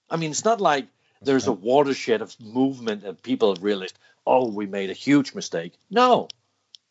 [0.09, 0.87] I mean, it's not like
[1.21, 5.73] there's a watershed of movement and people have realized, oh, we made a huge mistake.
[5.91, 6.29] No,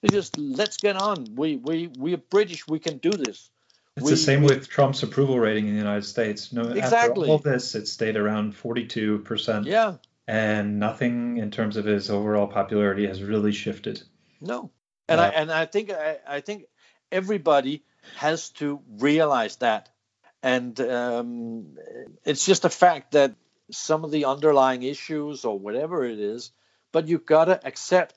[0.03, 1.35] they just let's get on.
[1.35, 2.69] We we we are British.
[2.69, 3.51] We can do this.
[3.97, 6.53] It's We- the same we- with Trump's approval rating in the United States.
[6.53, 7.29] No, Exactly.
[7.29, 9.97] after all this, it stayed around 42%, Yeah.
[10.27, 14.03] and nothing in terms of his overall popularity has really shifted.
[14.41, 14.71] No.
[15.09, 16.65] And I and I think I, I think
[17.13, 17.85] everybody
[18.17, 19.89] has to realize that.
[20.43, 21.77] And um,
[22.25, 23.35] it's just a fact that
[23.71, 26.51] some of the underlying issues or whatever it is,
[26.93, 28.15] but you've gotta accept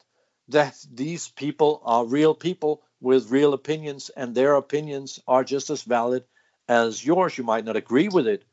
[0.49, 5.83] that these people are real people with real opinions, and their opinions are just as
[5.83, 6.23] valid
[6.67, 7.37] as yours.
[7.37, 8.43] You might not agree with it,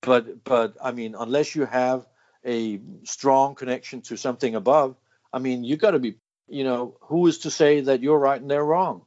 [0.00, 2.06] but but I mean, unless you have
[2.44, 4.96] a strong connection to something above,
[5.32, 6.16] I mean, you got to be
[6.52, 9.02] you know, who is to say that you're right and they're wrong?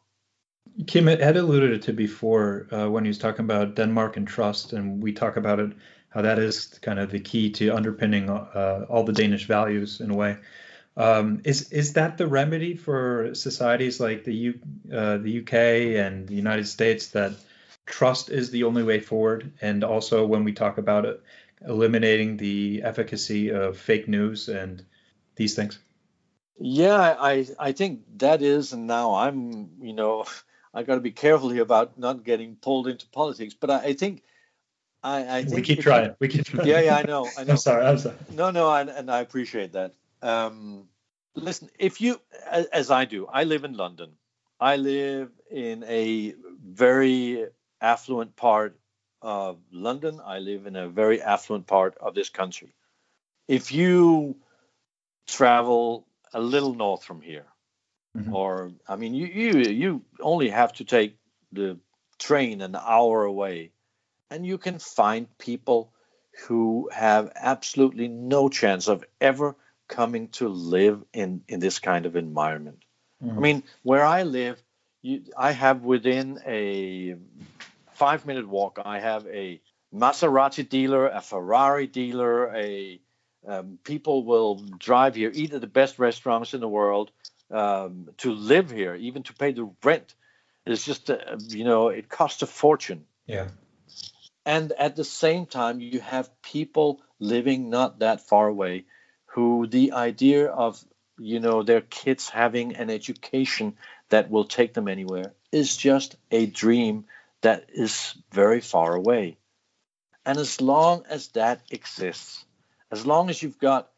[0.87, 5.01] Kim had alluded to before uh, when he was talking about Denmark and trust, and
[5.01, 5.71] we talk about it
[6.09, 10.09] how that is kind of the key to underpinning uh, all the Danish values in
[10.09, 10.37] a way.
[10.97, 14.59] Um, is is that the remedy for societies like the U,
[14.93, 17.33] uh, the UK and the United States that
[17.85, 19.51] trust is the only way forward?
[19.61, 21.21] And also when we talk about it,
[21.67, 24.83] eliminating the efficacy of fake news and
[25.35, 25.79] these things.
[26.57, 30.23] Yeah, I I think that is, and now I'm you know
[30.73, 33.93] I got to be careful here about not getting pulled into politics, but I, I
[33.93, 34.23] think
[35.03, 36.15] I, I think We keep if you- trying.
[36.19, 36.67] We keep trying.
[36.69, 37.51] yeah, yeah, I know, I know.
[37.51, 37.85] I'm sorry.
[37.85, 38.15] I'm sorry.
[38.33, 39.93] No, no, and, and I appreciate that.
[40.25, 40.89] Um,
[41.35, 44.13] listen, if you, as, as I do, I live in London.
[44.59, 46.33] I live in a
[46.63, 47.47] very
[47.79, 48.79] affluent part
[49.21, 50.19] of London.
[50.25, 52.73] I live in a very affluent part of this country.
[53.47, 54.37] If you
[55.27, 57.45] travel a little north from here,
[58.15, 58.33] Mhm.
[58.33, 59.51] or I mean, you you
[59.83, 61.17] you only have to take
[61.51, 61.79] the
[62.17, 63.71] train an hour away,
[64.29, 65.93] and you can find people
[66.47, 69.55] who have absolutely no chance of ever
[69.87, 72.83] coming to live in in this kind of environment.
[73.23, 73.41] I Mhm.
[73.41, 74.61] mean, where I live,
[75.01, 77.15] you, I have within a
[77.93, 79.61] five minute walk, I have a
[79.93, 82.99] Maserati dealer, a Ferrari dealer, a
[83.47, 87.11] um, people will drive here, eat at the best restaurants in the world,
[87.51, 90.15] um, to live here, even to pay the rent.
[90.65, 91.17] It's just, uh,
[91.49, 93.49] you know, it costs a fortune Yeah.
[94.45, 98.85] and at the same time you have people living not that far away
[99.35, 100.83] who the idea of
[101.19, 103.77] you know their kids having an education
[104.09, 107.05] that will take them anywhere is just a dream
[107.41, 109.37] that is very far away
[110.25, 112.45] and as long as that exists
[112.91, 113.89] as long as you've got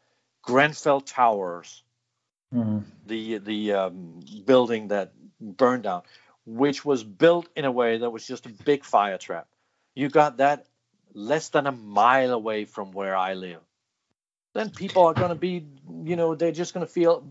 [0.42, 1.82] grenfell towers
[2.54, 2.84] Mhm.
[3.06, 6.02] the the um, building that burned down,
[6.46, 9.46] which was built in a way that was just a big fire trap.
[9.94, 10.66] You got that
[11.12, 13.60] less than a mile away from where I live.
[14.58, 15.64] Then people are going to be,
[16.02, 17.22] you know, they're just going to feel,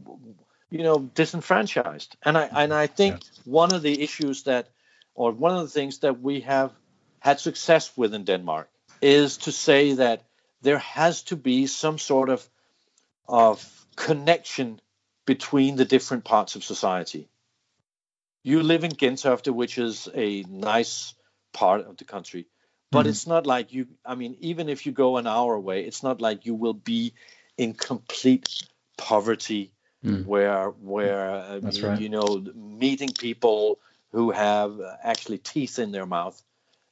[0.69, 2.15] you know, disenfranchised.
[2.23, 4.69] And I and I think one of the issues that
[5.13, 6.71] or one of the things that we have
[7.19, 8.69] had success with in Denmark
[9.01, 10.23] is to say that
[10.61, 12.49] there has to be some sort of
[13.27, 14.79] of connection
[15.25, 17.27] between the different parts of society.
[18.41, 21.13] You live in Gentofte, which is a nice
[21.51, 22.45] part of the country,
[22.91, 23.09] but mm-hmm.
[23.09, 23.87] it's not like you.
[24.05, 27.13] I mean, even if you go an hour away, it's not like you will be
[27.57, 28.63] in complete
[28.97, 29.71] poverty,
[30.03, 30.25] mm.
[30.25, 31.99] where where uh, right.
[31.99, 33.79] you know meeting people
[34.11, 36.41] who have actually teeth in their mouth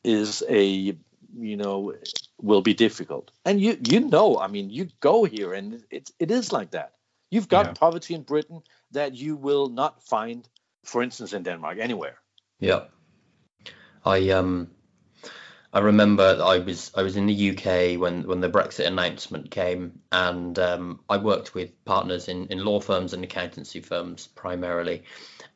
[0.03, 0.95] is a
[1.37, 1.93] you know
[2.41, 6.31] will be difficult and you you know i mean you go here and it, it
[6.31, 6.93] is like that
[7.29, 7.73] you've got yeah.
[7.73, 10.47] poverty in britain that you will not find
[10.83, 12.17] for instance in denmark anywhere
[12.59, 12.83] yeah
[14.05, 14.69] i um
[15.75, 19.99] i remember i was i was in the uk when when the brexit announcement came
[20.11, 25.03] and um, i worked with partners in in law firms and accountancy firms primarily.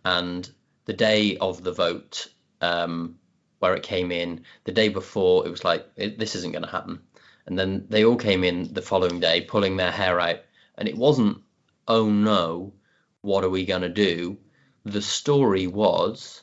[0.05, 0.49] And
[0.86, 2.28] the day of the vote
[2.61, 3.20] um,
[3.59, 7.01] where it came in the day before it was like this isn't going to happen.
[7.45, 10.39] And then they all came in the following day pulling their hair out
[10.78, 11.41] and it wasn't
[11.88, 12.74] oh no
[13.22, 14.38] what are we going to do?
[14.86, 16.41] The story was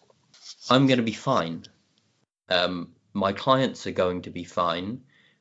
[0.69, 1.65] i'm going to be fine.
[2.49, 5.01] Um, my clients are going to be fine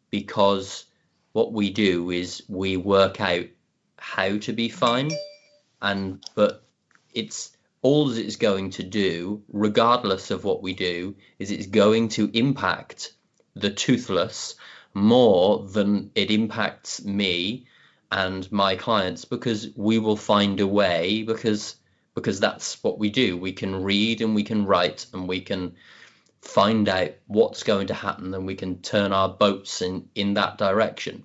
[0.09, 0.85] because
[1.33, 3.45] what we do is we work out
[3.97, 5.11] how to be fine
[5.81, 6.63] and but
[7.13, 12.07] it's all that it's going to do, regardless of what we do, is it's going
[12.07, 13.13] to impact
[13.55, 14.55] the toothless
[14.93, 17.67] more than it impacts me
[18.11, 21.75] and my clients because we will find a way because
[22.15, 23.35] because that's what we do.
[23.35, 25.75] We can read and we can write and we can
[26.45, 30.57] find out what's going to happen and we can turn our boats in in that
[30.57, 31.23] direction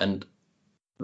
[0.00, 0.26] and,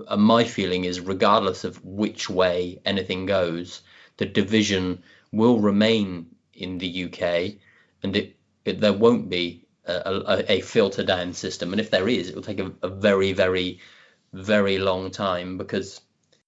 [0.08, 3.80] and my feeling is regardless of which way anything goes
[4.16, 5.02] the division
[5.32, 7.56] will remain in the UK,
[8.02, 11.72] and it, it there won't be a, a, a, filter down system.
[11.72, 13.80] And if there is, it will take a, a very, very,
[14.32, 16.00] very long time because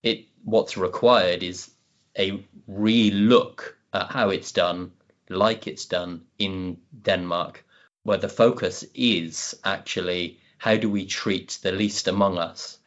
[0.03, 1.71] it what's required is
[2.19, 4.93] a re-look at how it's done,
[5.29, 7.65] like it's done in Denmark,
[8.03, 12.79] where the focus is actually how do we treat the least among us.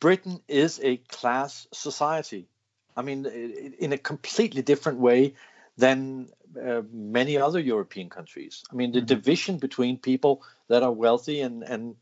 [0.00, 2.48] Britain is a class society.
[2.96, 3.26] I mean,
[3.78, 5.34] in a completely different way
[5.76, 8.64] than uh, many other European countries.
[8.72, 9.06] I mean, the mm-hmm.
[9.06, 11.96] division between people that are wealthy and and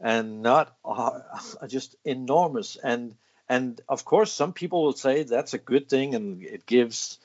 [0.00, 1.24] and not are,
[1.60, 2.76] are just enormous.
[2.76, 3.16] And
[3.48, 7.18] and of course, some people will say that's a good thing, and it gives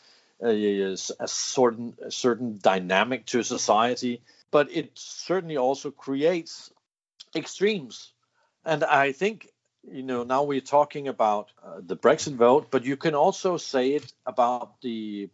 [0.44, 4.22] a, a certain a certain dynamic to society.
[4.52, 6.72] But it certainly also creates
[7.36, 8.12] extremes.
[8.66, 9.48] And I think
[9.90, 13.94] you know, now we're talking about uh, the Brexit vote, but you can also say
[13.94, 15.30] it about the.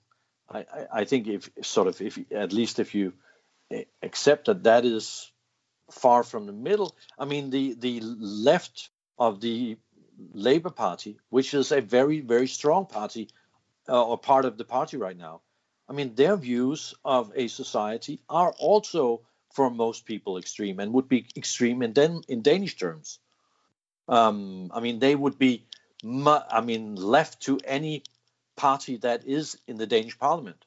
[0.50, 3.14] I, I think if sort of if at least if you
[4.02, 5.30] accept that that is
[5.92, 6.96] far from the middle.
[7.20, 9.78] I mean, the the left of the
[10.34, 13.30] Labour Party, which is a very very strong party
[13.90, 15.42] uh, or part of the party right now.
[15.90, 19.22] I mean, their views of a society are also
[19.54, 23.20] for most people extreme and would be extreme in Den- in Danish terms.
[24.08, 25.66] Um, I mean, they would be,
[26.04, 28.04] I mean, left to any
[28.56, 30.64] party that is in the Danish parliament.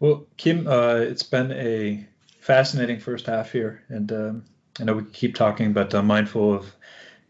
[0.00, 2.06] Well, Kim, uh, it's been a
[2.40, 4.44] fascinating first half here, and um,
[4.80, 6.74] I know we keep talking, but uh, mindful of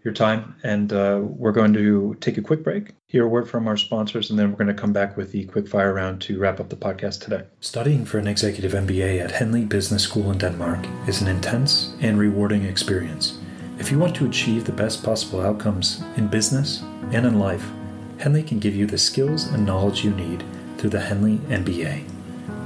[0.05, 3.69] your time, and uh, we're going to take a quick break, hear a word from
[3.69, 6.39] our sponsors, and then we're going to come back with the quick fire round to
[6.39, 7.45] wrap up the podcast today.
[7.61, 12.19] Studying for an executive MBA at Henley Business School in Denmark is an intense and
[12.19, 13.39] rewarding experience.
[13.79, 16.83] If you want to achieve the best possible outcomes in business
[17.13, 17.69] and in life,
[18.19, 20.45] Henley can give you the skills and knowledge you need
[20.79, 22.05] through the Henley MBA.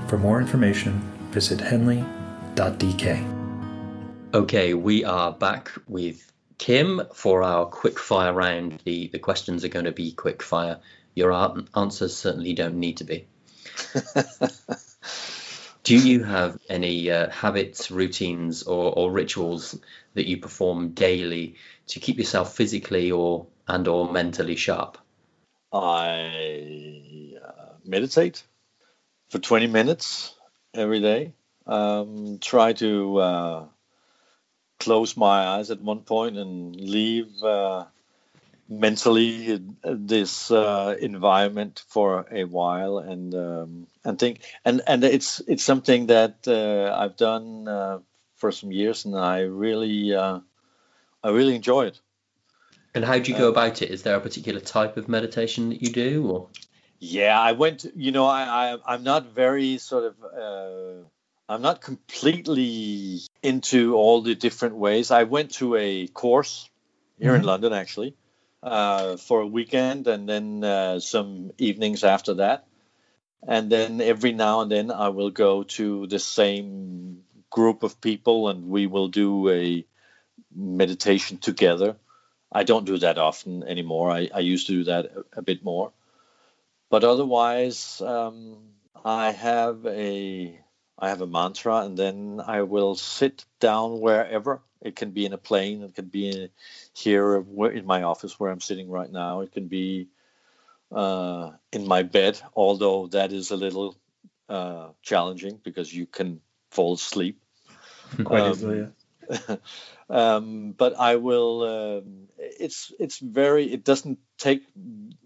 [0.08, 3.32] For more information, visit henley.dk.
[4.34, 8.80] Okay, we are back with Kim for our quick fire round.
[8.84, 10.80] The, the questions are going to be quick fire.
[11.14, 11.32] Your
[11.74, 13.26] answers certainly don't need to be.
[15.82, 19.78] Do you have any uh, habits, routines, or, or rituals
[20.14, 21.54] that you perform daily
[21.88, 24.98] to keep yourself physically or and or mentally sharp?
[25.72, 28.42] I uh, meditate
[29.30, 30.34] for 20 minutes
[30.74, 31.34] every day.
[31.66, 33.64] Um, try to uh,
[34.78, 37.84] close my eyes at one point and leave uh,
[38.68, 45.64] mentally this uh, environment for a while and um, and think and and it's it's
[45.64, 47.98] something that uh, I've done uh,
[48.36, 50.40] for some years and I really uh,
[51.22, 52.00] I really enjoy it.
[52.94, 53.90] And how do you go uh, about it?
[53.90, 56.48] Is there a particular type of meditation that you do, or?
[56.98, 57.84] Yeah, I went.
[57.94, 61.04] You know, I, I I'm not very sort of uh,
[61.48, 65.10] I'm not completely into all the different ways.
[65.10, 66.68] I went to a course
[67.18, 67.40] here mm-hmm.
[67.40, 68.16] in London actually
[68.62, 72.66] uh, for a weekend, and then uh, some evenings after that.
[73.46, 78.48] And then every now and then I will go to the same group of people,
[78.48, 79.86] and we will do a
[80.52, 81.96] meditation together.
[82.50, 84.10] I don't do that often anymore.
[84.10, 85.92] I, I used to do that a, a bit more.
[86.90, 88.58] But otherwise, um,
[89.04, 90.58] I have a
[90.98, 94.62] I have a mantra, and then I will sit down wherever.
[94.80, 95.82] It can be in a plane.
[95.82, 96.48] It can be in,
[96.94, 99.40] here in my office where I'm sitting right now.
[99.40, 100.08] It can be
[100.92, 103.96] uh, in my bed, although that is a little
[104.48, 106.40] uh, challenging because you can
[106.70, 107.40] fall asleep.
[108.24, 109.56] Quite um, easily, yeah.
[110.10, 111.62] um, but I will.
[111.62, 113.72] Um, it's it's very.
[113.72, 114.62] It doesn't take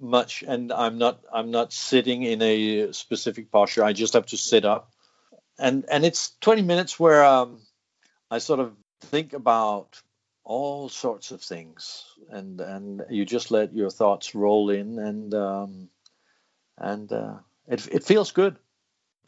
[0.00, 3.84] much, and I'm not I'm not sitting in a specific posture.
[3.84, 4.92] I just have to sit up,
[5.60, 7.60] and and it's 20 minutes where um,
[8.30, 10.00] I sort of think about
[10.44, 15.88] all sorts of things, and and you just let your thoughts roll in, and um,
[16.78, 17.34] and uh,
[17.68, 18.56] it it feels good.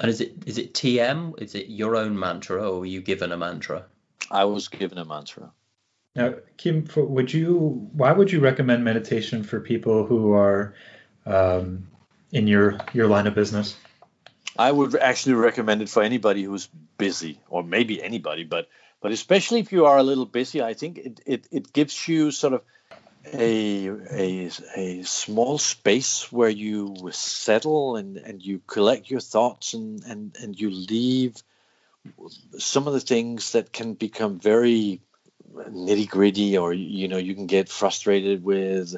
[0.01, 1.41] And is it is it TM?
[1.41, 3.85] Is it your own mantra, or were you given a mantra?
[4.31, 5.53] I was given a mantra.
[6.15, 7.89] Now, Kim, would you?
[7.93, 10.75] Why would you recommend meditation for people who are
[11.27, 11.87] um,
[12.33, 13.77] in your your line of business?
[14.59, 18.69] I would actually recommend it for anybody who's busy, or maybe anybody, but
[19.01, 22.31] but especially if you are a little busy, I think it, it, it gives you
[22.31, 22.63] sort of
[23.25, 30.05] a, a, a small space where you settle and, and you collect your thoughts and,
[30.05, 31.43] and, and you leave
[32.59, 35.01] some of the things that can become very
[35.53, 38.97] nitty gritty or you know you can get frustrated with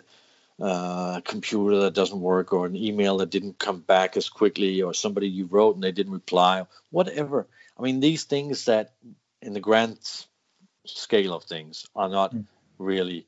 [0.60, 4.82] uh, a computer that doesn't work or an email that didn't come back as quickly
[4.82, 7.46] or somebody you wrote and they didn't reply whatever
[7.78, 8.92] i mean these things that
[9.42, 9.98] in the grand
[10.86, 12.44] scale of things are not mm.
[12.78, 13.26] really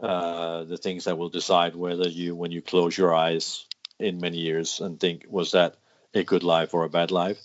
[0.00, 3.66] uh, the things that will decide whether you, when you close your eyes
[3.98, 5.76] in many years and think, was that
[6.14, 7.38] a good life or a bad life?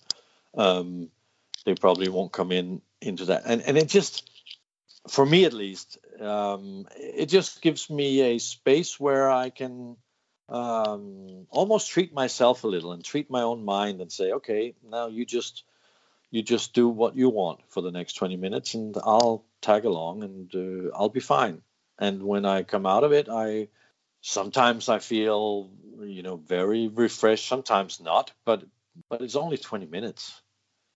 [0.56, 1.10] Um,
[1.66, 3.44] they probably won't come in into that.
[3.46, 4.30] And and it just,
[5.10, 9.98] for me at least, um, it just gives me a space where I can
[10.50, 15.08] um, almost treat myself a little and treat my own mind and say, okay, now
[15.08, 15.64] you just
[16.30, 20.24] you just do what you want for the next 20 minutes and I'll tag along
[20.24, 21.62] and uh, I'll be fine.
[22.00, 23.70] And when I come out of it, I
[24.22, 28.64] sometimes I feel, you know, very refreshed, sometimes not, but
[29.10, 30.42] but it's only 20 minutes.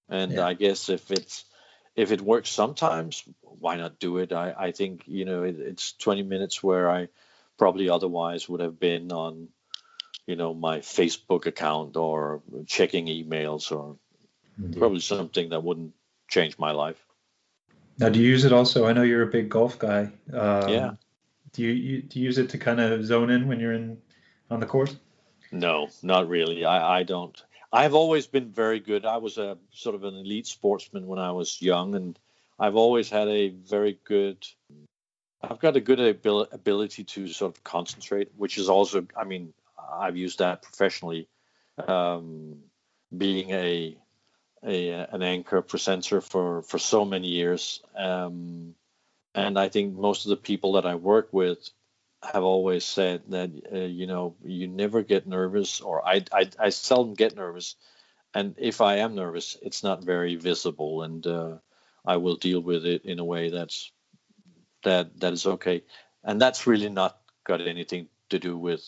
[0.09, 0.45] And yeah.
[0.45, 1.45] I guess if it's
[1.96, 4.32] if it works sometimes, why not do it?
[4.32, 7.08] I, I think, you know, it, it's 20 minutes where I
[7.58, 9.50] probably otherwise would have been on,
[10.26, 13.98] you know, my Facebook account or checking emails or
[14.58, 14.80] Indeed.
[14.80, 15.94] Probably something that wouldn't
[16.28, 16.98] change my life.
[17.98, 18.86] Now, do you use it also?
[18.86, 20.12] I know you're a big golf guy.
[20.34, 20.92] Um, yeah.
[21.54, 23.98] Do you, you do you use it to kind of zone in when you're in
[24.50, 24.96] on the course?
[25.52, 26.64] No, not really.
[26.64, 27.42] I, I don't.
[27.72, 29.05] I've always been very good.
[29.05, 32.19] I was a sort of an elite sportsman when I was young, and
[32.59, 34.45] I've always had a very good.
[35.41, 39.07] I've got a good abil- ability to sort of concentrate, which is also.
[39.15, 39.53] I mean,
[39.91, 41.28] I've used that professionally.
[41.88, 42.57] Um,
[43.15, 43.97] being a
[44.63, 48.76] a, an anchor presenter for for so many years, um,
[49.34, 51.69] and I think most of the people that I work with
[52.24, 56.69] have always said that uh, you know you never get nervous, or I, I I
[56.69, 57.76] seldom get nervous,
[58.34, 61.57] and if I am nervous, it's not very visible, and uh,
[62.05, 63.91] I will deal with it in a way that's
[64.84, 65.84] that that is okay,
[66.24, 68.88] and that's really not got anything to do with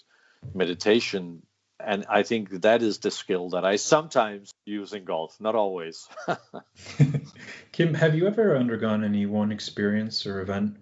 [0.54, 1.44] meditation.
[1.80, 6.08] And I think that is the skill that I sometimes use in golf, not always.
[7.72, 10.78] Kim, have you ever undergone any one experience or event,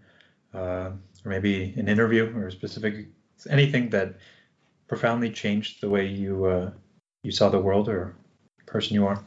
[0.53, 0.91] uh,
[1.25, 3.07] or maybe an interview or a specific
[3.49, 4.17] anything that
[4.87, 6.71] profoundly changed the way you uh,
[7.23, 8.15] you saw the world or
[8.65, 9.23] person you are?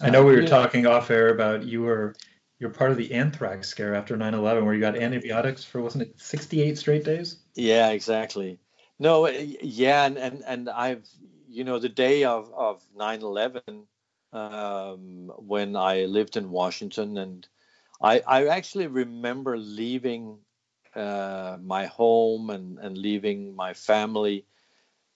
[0.00, 0.48] I know we were yeah.
[0.48, 2.14] talking off air about you were
[2.58, 6.20] you're part of the anthrax scare after 9/11, where you got antibiotics for wasn't it
[6.20, 7.38] 68 straight days?
[7.54, 8.58] Yeah, exactly.
[8.98, 9.30] No, uh,
[9.62, 11.08] yeah, and and, and I've
[11.48, 13.86] you know the day of of 9/11
[14.32, 17.48] um, when I lived in Washington, and
[18.02, 20.38] I I actually remember leaving
[20.94, 24.44] uh, my home and and leaving my family,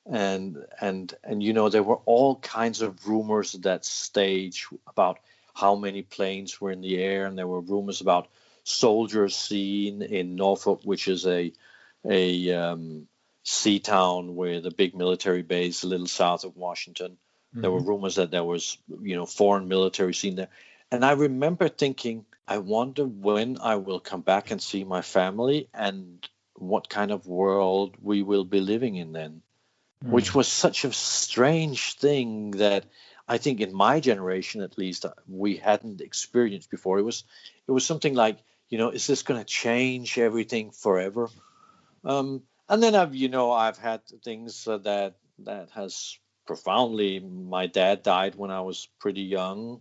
[0.06, 5.18] and and and you know there were all kinds of rumors at that stage about
[5.54, 8.28] how many planes were in the air, and there were rumors about
[8.64, 11.52] soldiers seen in Norfolk, which is a
[12.04, 13.06] a um,
[13.44, 17.12] Sea Town, where the big military base, a little south of Washington.
[17.12, 17.60] Mm-hmm.
[17.62, 17.88] There were mm-hmm.
[17.88, 20.48] rumors that there was, you know, foreign military seen there,
[20.90, 25.68] and I remember thinking, I wonder when I will come back and see my family
[25.72, 29.42] and what kind of world we will be living in then,
[30.04, 30.10] mm.
[30.10, 32.84] which was such a strange thing that
[33.26, 36.98] I think in my generation at least we hadn't experienced before.
[36.98, 37.24] It was
[37.66, 38.38] it was something like
[38.68, 41.28] you know is this going to change everything forever?
[42.04, 47.20] Um, and then I've you know I've had things uh, that that has profoundly.
[47.20, 49.80] My dad died when I was pretty young.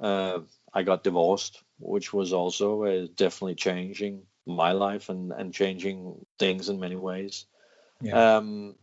[0.00, 0.40] Uh,
[0.72, 6.68] I got divorced, which was also uh, definitely changing my life and, and changing things
[6.68, 7.46] in many ways.
[8.00, 8.36] Yeah.
[8.36, 8.74] Um,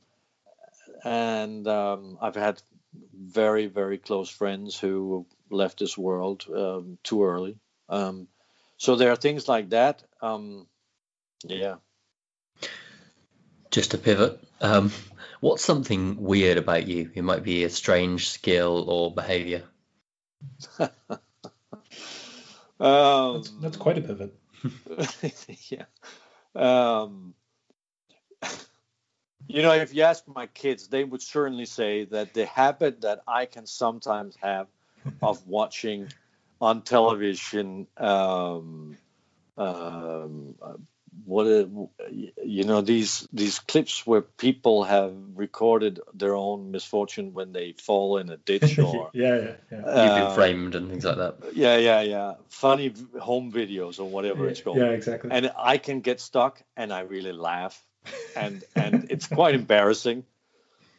[1.03, 2.61] and um, I've had
[3.13, 7.57] very, very close friends who left this world um, too early.
[7.89, 8.27] Um,
[8.77, 10.03] so there are things like that.
[10.21, 10.67] Um,
[11.43, 11.75] yeah.
[13.71, 14.91] Just to pivot, um,
[15.39, 17.11] what's something weird about you?
[17.13, 19.63] It might be a strange skill or behavior.
[22.79, 24.35] Um, that's, that's, quite a pivot.
[25.69, 25.85] yeah.
[26.55, 27.33] Um,
[29.47, 33.21] you know, if you ask my kids, they would certainly say that the habit that
[33.27, 34.67] I can sometimes have
[35.21, 36.09] of watching
[36.59, 38.97] on television um,
[39.57, 40.55] um,
[41.25, 41.69] what a,
[42.43, 48.17] you know these these clips where people have recorded their own misfortune when they fall
[48.17, 49.77] in a ditch or yeah, yeah, yeah.
[49.79, 51.37] Uh, you've been framed and things like that.
[51.53, 52.33] Yeah yeah yeah.
[52.49, 54.77] Funny home videos or whatever yeah, it's called.
[54.77, 55.31] Yeah exactly.
[55.31, 57.81] And i can get stuck and i really laugh.
[58.35, 60.23] And and it's quite embarrassing.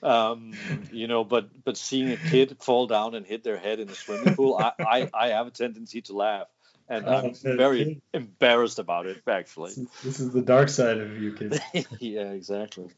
[0.02, 0.54] Um
[0.92, 3.94] you know but but seeing a kid fall down and hit their head in a
[3.94, 6.46] swimming pool i i, I have a tendency to laugh
[6.88, 9.22] and oh, I'm very embarrassed about it.
[9.28, 9.72] Actually,
[10.02, 11.58] this is the dark side of you kids.
[12.00, 12.88] yeah, exactly.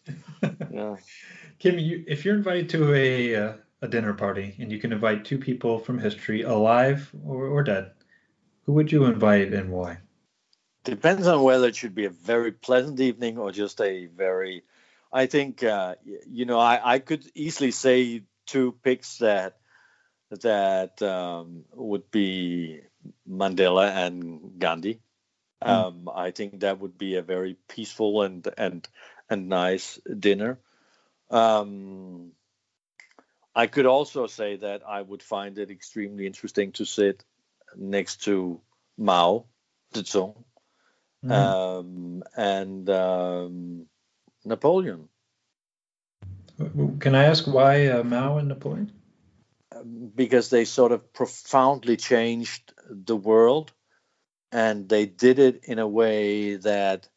[0.73, 0.97] Yeah,
[1.59, 5.25] Kim, you, if you're invited to a uh, a dinner party and you can invite
[5.25, 7.91] two people from history, alive or, or dead,
[8.67, 9.99] who would you invite and why?
[10.85, 14.63] Depends on whether it should be a very pleasant evening or just a very.
[15.13, 15.97] I think uh,
[16.29, 19.59] you know I, I could easily say two picks that
[20.31, 22.81] that um, would be
[23.29, 25.01] Mandela and Gandhi.
[25.63, 25.69] Mm.
[25.69, 28.89] Um, I think that would be a very peaceful and and
[29.29, 30.59] and nice dinner.
[31.31, 32.33] Um,
[33.55, 37.25] I could also say that I would find it extremely interesting to sit
[37.77, 38.61] next to
[38.97, 39.47] Mao
[39.93, 40.45] Zedong
[41.25, 41.31] mm.
[41.31, 43.87] um, and um,
[44.45, 45.09] Napoleon.
[47.01, 48.93] Can I ask why uh, Mao and Napoleon?
[50.15, 53.73] because they sort of profoundly changed the world
[54.53, 57.09] and they did it in a way that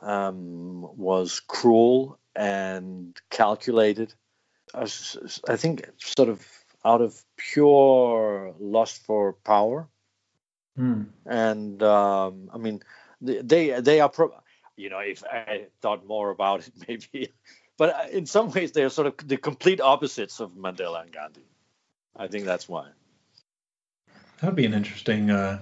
[0.00, 4.14] um, was cruel and calculated.
[4.74, 4.88] I,
[5.48, 6.46] I, think sort of
[6.84, 9.88] out of pure lust for power.
[10.76, 11.02] Hmm.
[11.26, 12.82] And um, I mean,
[13.20, 14.34] they they are, pro-
[14.76, 17.32] you know, if I thought more about it, maybe,
[17.76, 21.44] but in some ways they are sort of the complete opposites of Mandela and Gandhi.
[22.16, 22.88] I think that's why.
[24.42, 25.60] That'd be an interesting uh,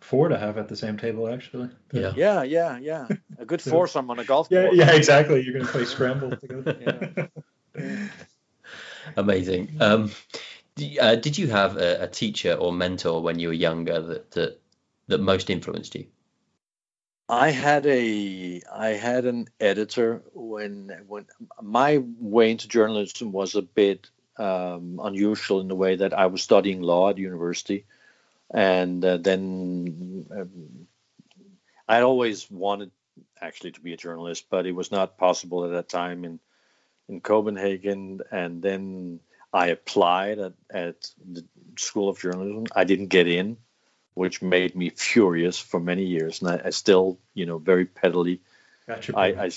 [0.00, 1.68] four to have at the same table, actually.
[1.92, 3.06] Yeah, yeah, yeah, yeah.
[3.38, 4.70] A good foursome on a golf course.
[4.72, 5.42] yeah, Yeah, exactly.
[5.42, 7.28] You're going to play scramble together.
[7.76, 8.08] yeah.
[9.18, 9.76] Amazing.
[9.78, 10.10] Um,
[10.98, 14.60] uh, did you have a, a, teacher or mentor when you were younger that, that
[15.08, 16.06] that most influenced you?
[17.28, 21.26] I had a I had an editor when when
[21.62, 26.42] my way into journalism was a bit um, unusual in the way that I was
[26.42, 27.84] studying law at university,
[28.52, 30.86] and uh, then um,
[31.88, 32.90] I always wanted
[33.40, 36.40] actually to be a journalist, but it was not possible at that time in
[37.08, 38.20] in Copenhagen.
[38.30, 39.20] And then
[39.52, 41.44] I applied at, at the
[41.78, 42.66] School of Journalism.
[42.74, 43.58] I didn't get in,
[44.14, 48.40] which made me furious for many years, and I, I still, you know, very pettily.
[48.86, 49.16] Gotcha.
[49.16, 49.50] I, I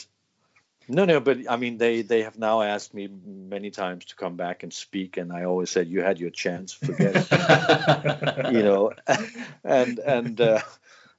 [0.87, 4.37] no, no, but I mean, they they have now asked me many times to come
[4.37, 8.93] back and speak, and I always said, "You had your chance, forget it." you know,
[9.63, 10.61] and and uh,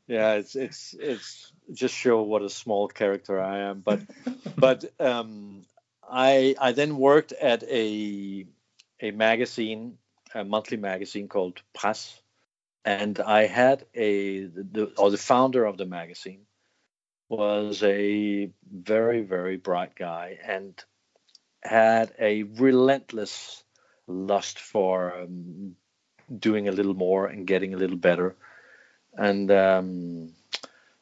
[0.07, 3.81] yeah, it's it's it's just show what a small character I am.
[3.81, 4.01] But
[4.57, 5.62] but um,
[6.09, 8.47] I I then worked at a
[9.01, 9.99] a magazine,
[10.35, 12.21] a monthly magazine called Press,
[12.85, 16.47] and I had a the or the founder of the magazine
[17.29, 20.83] was a very, very bright guy and
[21.62, 23.62] had a relentless
[24.07, 25.76] lust for um,
[26.39, 28.37] doing a little more and getting a little better.
[29.16, 30.33] And um,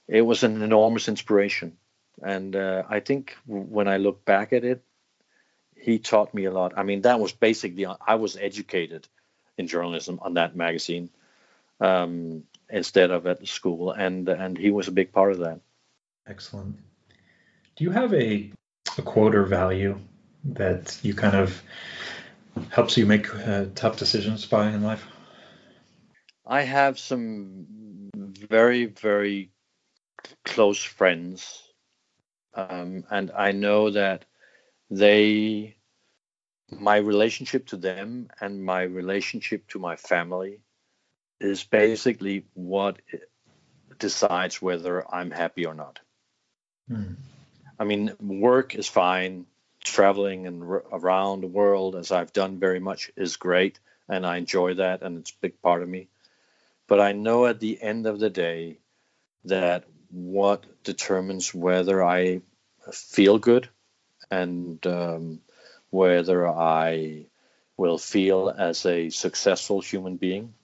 [0.09, 1.77] it was an enormous inspiration.
[2.23, 4.83] And uh, I think when I look back at it,
[5.77, 6.73] he taught me a lot.
[6.77, 9.07] I mean, that was basically, I was educated
[9.59, 11.11] in journalism on that magazine.
[11.81, 15.61] um, instead of at the school, and and he was a big part of that.
[16.27, 16.77] Excellent.
[17.77, 18.51] Do you have a
[18.99, 19.99] a quote or value
[20.45, 21.63] that you kind of
[22.71, 25.05] helps you make uh, tough decisions by in life?
[26.47, 27.67] I have some
[28.15, 29.51] very very
[30.45, 31.63] close friends,
[32.55, 34.25] um, and I know that
[34.91, 35.77] they
[36.71, 40.61] my relationship to them and my relationship to my family
[41.41, 43.01] is basically what
[43.99, 46.01] decides whether I'm happy or not.
[46.89, 47.15] Hmm.
[47.79, 49.47] I mean, work is fine.
[49.83, 53.79] Traveling and r- around the world, as I've done very much, is great,
[54.09, 56.09] and I enjoy that, and it's a big part of me.
[56.89, 58.79] But I know at the end of the day
[59.45, 62.41] that what determines whether I
[62.93, 63.69] feel good
[64.31, 65.41] and um,
[65.91, 67.27] whether I
[67.77, 70.55] will feel as a successful human being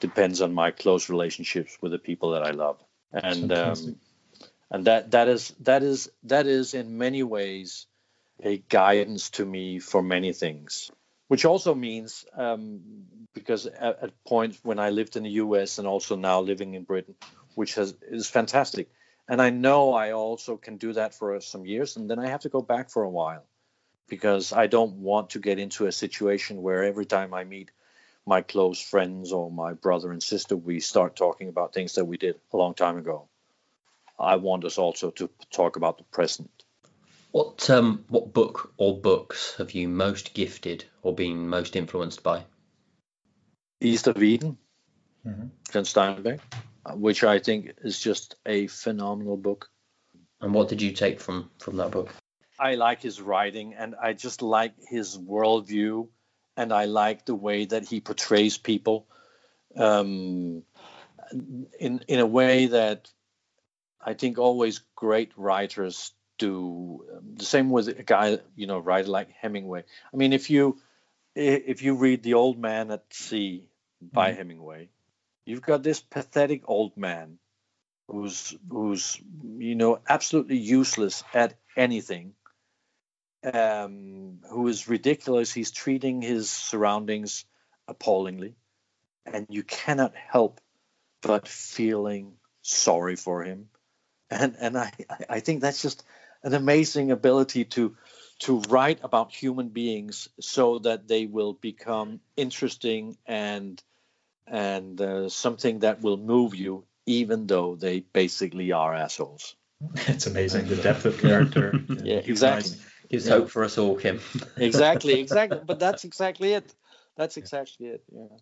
[0.00, 2.78] depends on my close relationships with the people that I love.
[3.12, 3.96] And um,
[4.72, 7.86] and that that is that is that is in many ways
[8.42, 10.90] a guidance to me for many things.
[11.28, 12.80] Which also means um,
[13.34, 15.78] because at, at points when I lived in the U.S.
[15.78, 17.14] and also now living in Britain,
[17.54, 18.90] which has is fantastic,
[19.28, 22.40] and I know I also can do that for some years, and then I have
[22.40, 23.44] to go back for a while
[24.08, 27.70] because I don't want to get into a situation where every time I meet
[28.26, 32.16] my close friends or my brother and sister, we start talking about things that we
[32.16, 33.28] did a long time ago.
[34.22, 36.50] I want us also to talk about the present.
[37.32, 42.44] What um what book or books have you most gifted or been most influenced by?
[43.80, 44.58] East of Eden,
[45.26, 45.46] mm-hmm.
[45.72, 46.40] John Steinbeck,
[46.94, 49.70] which I think is just a phenomenal book.
[50.40, 52.10] And what did you take from from that book?
[52.58, 56.08] I like his writing and I just like his worldview
[56.56, 59.08] and I like the way that he portrays people
[59.76, 60.62] um,
[61.80, 63.10] in in a way that
[64.02, 67.04] I think always great writers do.
[67.36, 69.84] The same with a guy, you know, writer like Hemingway.
[70.12, 70.78] I mean, if you
[71.34, 73.64] if you read The Old Man at Sea
[74.00, 74.38] by mm-hmm.
[74.38, 74.88] Hemingway,
[75.44, 77.38] you've got this pathetic old man
[78.08, 79.20] who's who's
[79.56, 82.34] you know absolutely useless at anything
[83.44, 85.52] um, who is ridiculous.
[85.52, 87.44] He's treating his surroundings
[87.88, 88.54] appallingly,
[89.26, 90.60] and you cannot help
[91.20, 93.68] but feeling sorry for him.
[94.32, 94.92] And and I
[95.28, 96.04] I think that's just
[96.42, 97.96] an amazing ability to
[98.40, 103.82] to write about human beings so that they will become interesting and
[104.46, 109.54] and uh, something that will move you, even though they basically are assholes.
[110.08, 111.78] It's amazing the depth of character.
[111.88, 112.78] yeah, exactly
[113.12, 113.34] gives yeah.
[113.34, 114.20] hope for us all, Kim.
[114.56, 115.60] exactly, exactly.
[115.66, 116.74] But that's exactly it.
[117.16, 118.02] That's exactly it.
[118.10, 118.36] Yeah.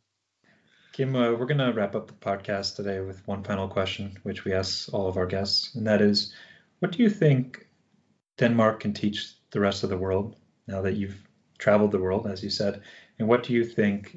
[0.93, 4.45] Kim, uh, we're going to wrap up the podcast today with one final question, which
[4.45, 6.35] we ask all of our guests, and that is,
[6.81, 7.69] what do you think
[8.39, 10.37] Denmark can teach the rest of the world
[10.67, 11.17] now that you've
[11.59, 12.83] traveled the world, as you said,
[13.19, 14.17] and what do you think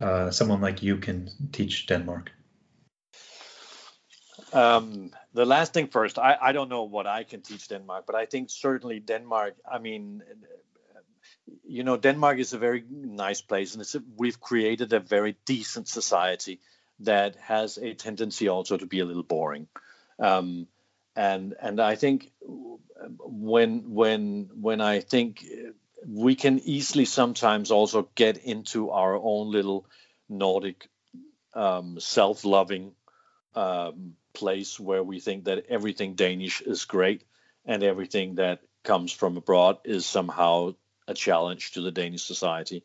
[0.00, 2.30] uh, someone like you can teach Denmark?
[4.52, 8.14] Um, the last thing first, I, I don't know what I can teach Denmark, but
[8.14, 10.22] I think certainly Denmark, I mean,
[11.66, 15.36] you know, Denmark is a very nice place and it's a, we've created a very
[15.44, 16.60] decent society
[17.00, 19.68] that has a tendency also to be a little boring.
[20.18, 20.66] Um,
[21.14, 22.30] and and I think
[23.18, 25.44] when when when I think
[26.06, 29.86] we can easily sometimes also get into our own little
[30.28, 30.88] Nordic
[31.54, 32.92] um, self-loving
[33.54, 37.24] um, place where we think that everything Danish is great
[37.64, 40.74] and everything that comes from abroad is somehow
[41.08, 42.84] a challenge to the Danish society.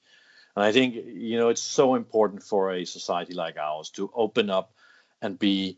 [0.55, 4.49] And I think, you know, it's so important for a society like ours to open
[4.49, 4.73] up
[5.21, 5.77] and be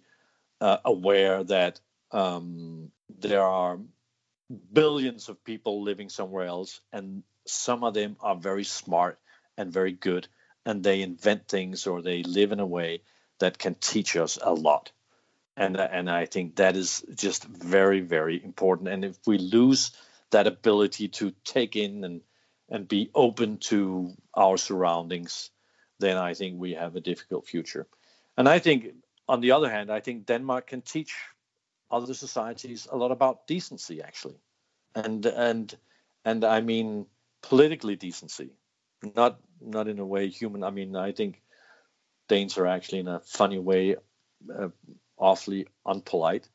[0.62, 1.80] uh, aware that
[2.12, 3.80] um, there are
[4.72, 9.20] billions of people living somewhere else, and some of them are very smart
[9.58, 10.28] and very good,
[10.66, 13.02] and they invent things or they live in a way
[13.40, 14.92] that can teach us a lot
[15.58, 18.90] and and I think that is just very very important.
[18.90, 19.92] And if we lose
[20.32, 22.22] that ability to take in and
[22.70, 25.52] and be open to our surroundings,
[26.00, 27.88] then I think we have a difficult future.
[28.38, 28.94] And I think,
[29.28, 31.14] on the other hand, I think Denmark can teach
[31.90, 34.40] other societies a lot about decency, actually,
[34.94, 35.78] and and
[36.26, 37.06] and I mean
[37.42, 38.50] politically decency,
[39.16, 40.64] not not in a way human.
[40.64, 41.42] I mean, I think
[42.28, 43.96] Danes are actually in a funny way.
[44.50, 44.70] Uh,
[45.18, 46.48] awfully unpolite.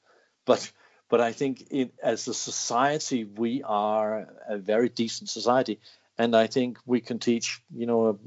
[0.44, 0.72] But
[1.08, 5.80] but I think in, as a society we are a very decent society,
[6.20, 7.62] and I think we can teach.
[7.74, 8.18] You know,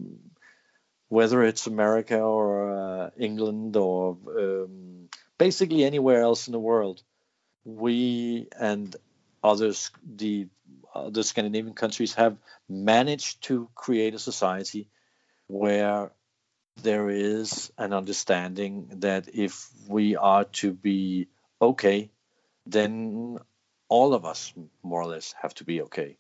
[1.10, 7.04] whether it's America or uh, England or um, basically anywhere else in the world,
[7.64, 8.96] we and
[9.44, 10.48] others, the
[10.96, 12.38] other Scandinavian countries, have
[12.68, 14.90] managed to create a society
[15.48, 16.12] where
[16.82, 21.28] there is an understanding that if we are to be
[21.62, 22.10] okay,
[22.66, 23.38] then
[23.88, 26.18] all of us more or less have to be okay,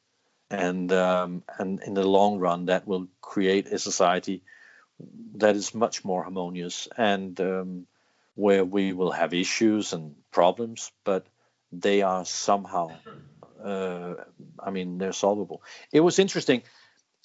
[0.53, 4.43] and um, and in the long run, that will create a society
[5.35, 7.87] that is much more harmonious and um,
[8.35, 11.25] where we will have issues and problems, but
[11.71, 12.91] they are somehow,
[13.63, 14.13] uh,
[14.59, 15.63] I mean, they're solvable.
[15.91, 16.61] It was interesting.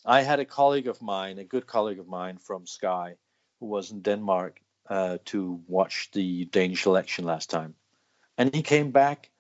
[0.05, 3.17] I had a colleague of mine, a good colleague of mine from Sky,
[3.61, 7.75] who was in Denmark uh, to watch the Danish election last time.
[8.39, 9.31] And he came back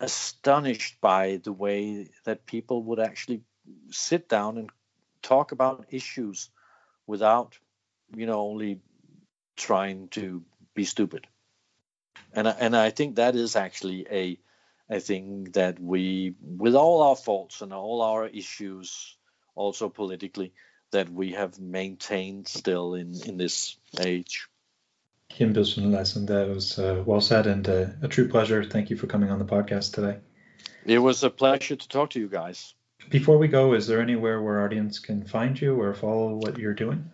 [0.00, 3.42] astonished by the way that people would actually
[3.90, 4.70] sit down and
[5.22, 6.50] talk about issues
[7.06, 7.58] without,
[8.14, 8.80] you know, only
[9.56, 10.42] trying to
[10.74, 11.26] be stupid.
[12.32, 14.38] And and I think that is actually a
[14.88, 19.16] a thing that we, with all our faults and all our issues,
[19.54, 20.52] also politically,
[20.92, 24.48] that we have maintained still in in this age.
[25.28, 28.64] Kim Bildsøe Lassen that was uh, well said and uh, a true pleasure.
[28.64, 30.18] Thank you for coming on the podcast today.
[30.86, 32.74] It was a pleasure to talk to you guys.
[33.10, 36.74] Before we go, is there anywhere where audience can find you or follow what you're
[36.74, 37.10] doing?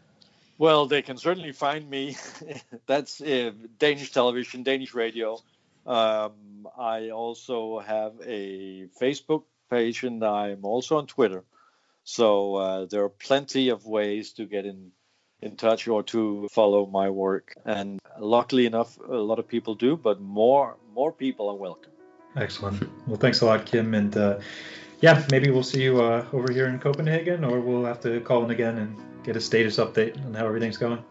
[0.59, 2.17] Well, they can certainly find me.
[2.87, 5.39] That's uh, Danish television, Danish radio.
[5.87, 11.45] Um, I also have a Facebook page and I'm also on Twitter.
[12.05, 14.93] So uh, there are plenty of ways to get in
[15.43, 17.55] in touch or to follow my work.
[17.65, 21.93] And luckily enough, a lot of people do, but more more people are welcome.
[22.37, 22.89] Excellent.
[23.07, 24.39] Well, thanks a lot, Kim, and uh,
[25.01, 28.45] yeah, maybe we'll see you uh, over here in Copenhagen, or we'll have to call
[28.45, 31.03] in again and get a status update on how everything's going.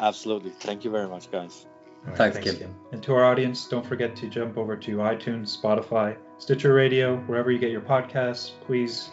[0.00, 0.50] Absolutely.
[0.50, 1.66] Thank you very much, guys.
[2.04, 2.60] Right, thanks, thanks Kim.
[2.60, 2.74] Kim.
[2.92, 7.50] And to our audience, don't forget to jump over to iTunes, Spotify, Stitcher Radio, wherever
[7.50, 8.52] you get your podcasts.
[8.66, 9.10] Please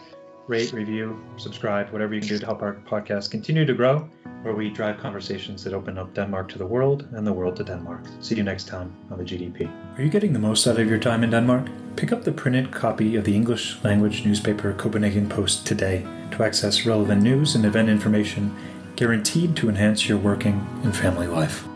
[0.48, 4.08] rate, review, subscribe, whatever you can do to help our podcast continue to grow,
[4.42, 7.64] where we drive conversations that open up Denmark to the world and the world to
[7.64, 8.04] Denmark.
[8.20, 9.70] See you next time on the GDP.
[9.98, 11.66] Are you getting the most out of your time in Denmark?
[11.96, 16.86] Pick up the printed copy of the English language newspaper Copenhagen Post today to access
[16.86, 18.54] relevant news and event information
[18.96, 21.66] guaranteed to enhance your working and family life.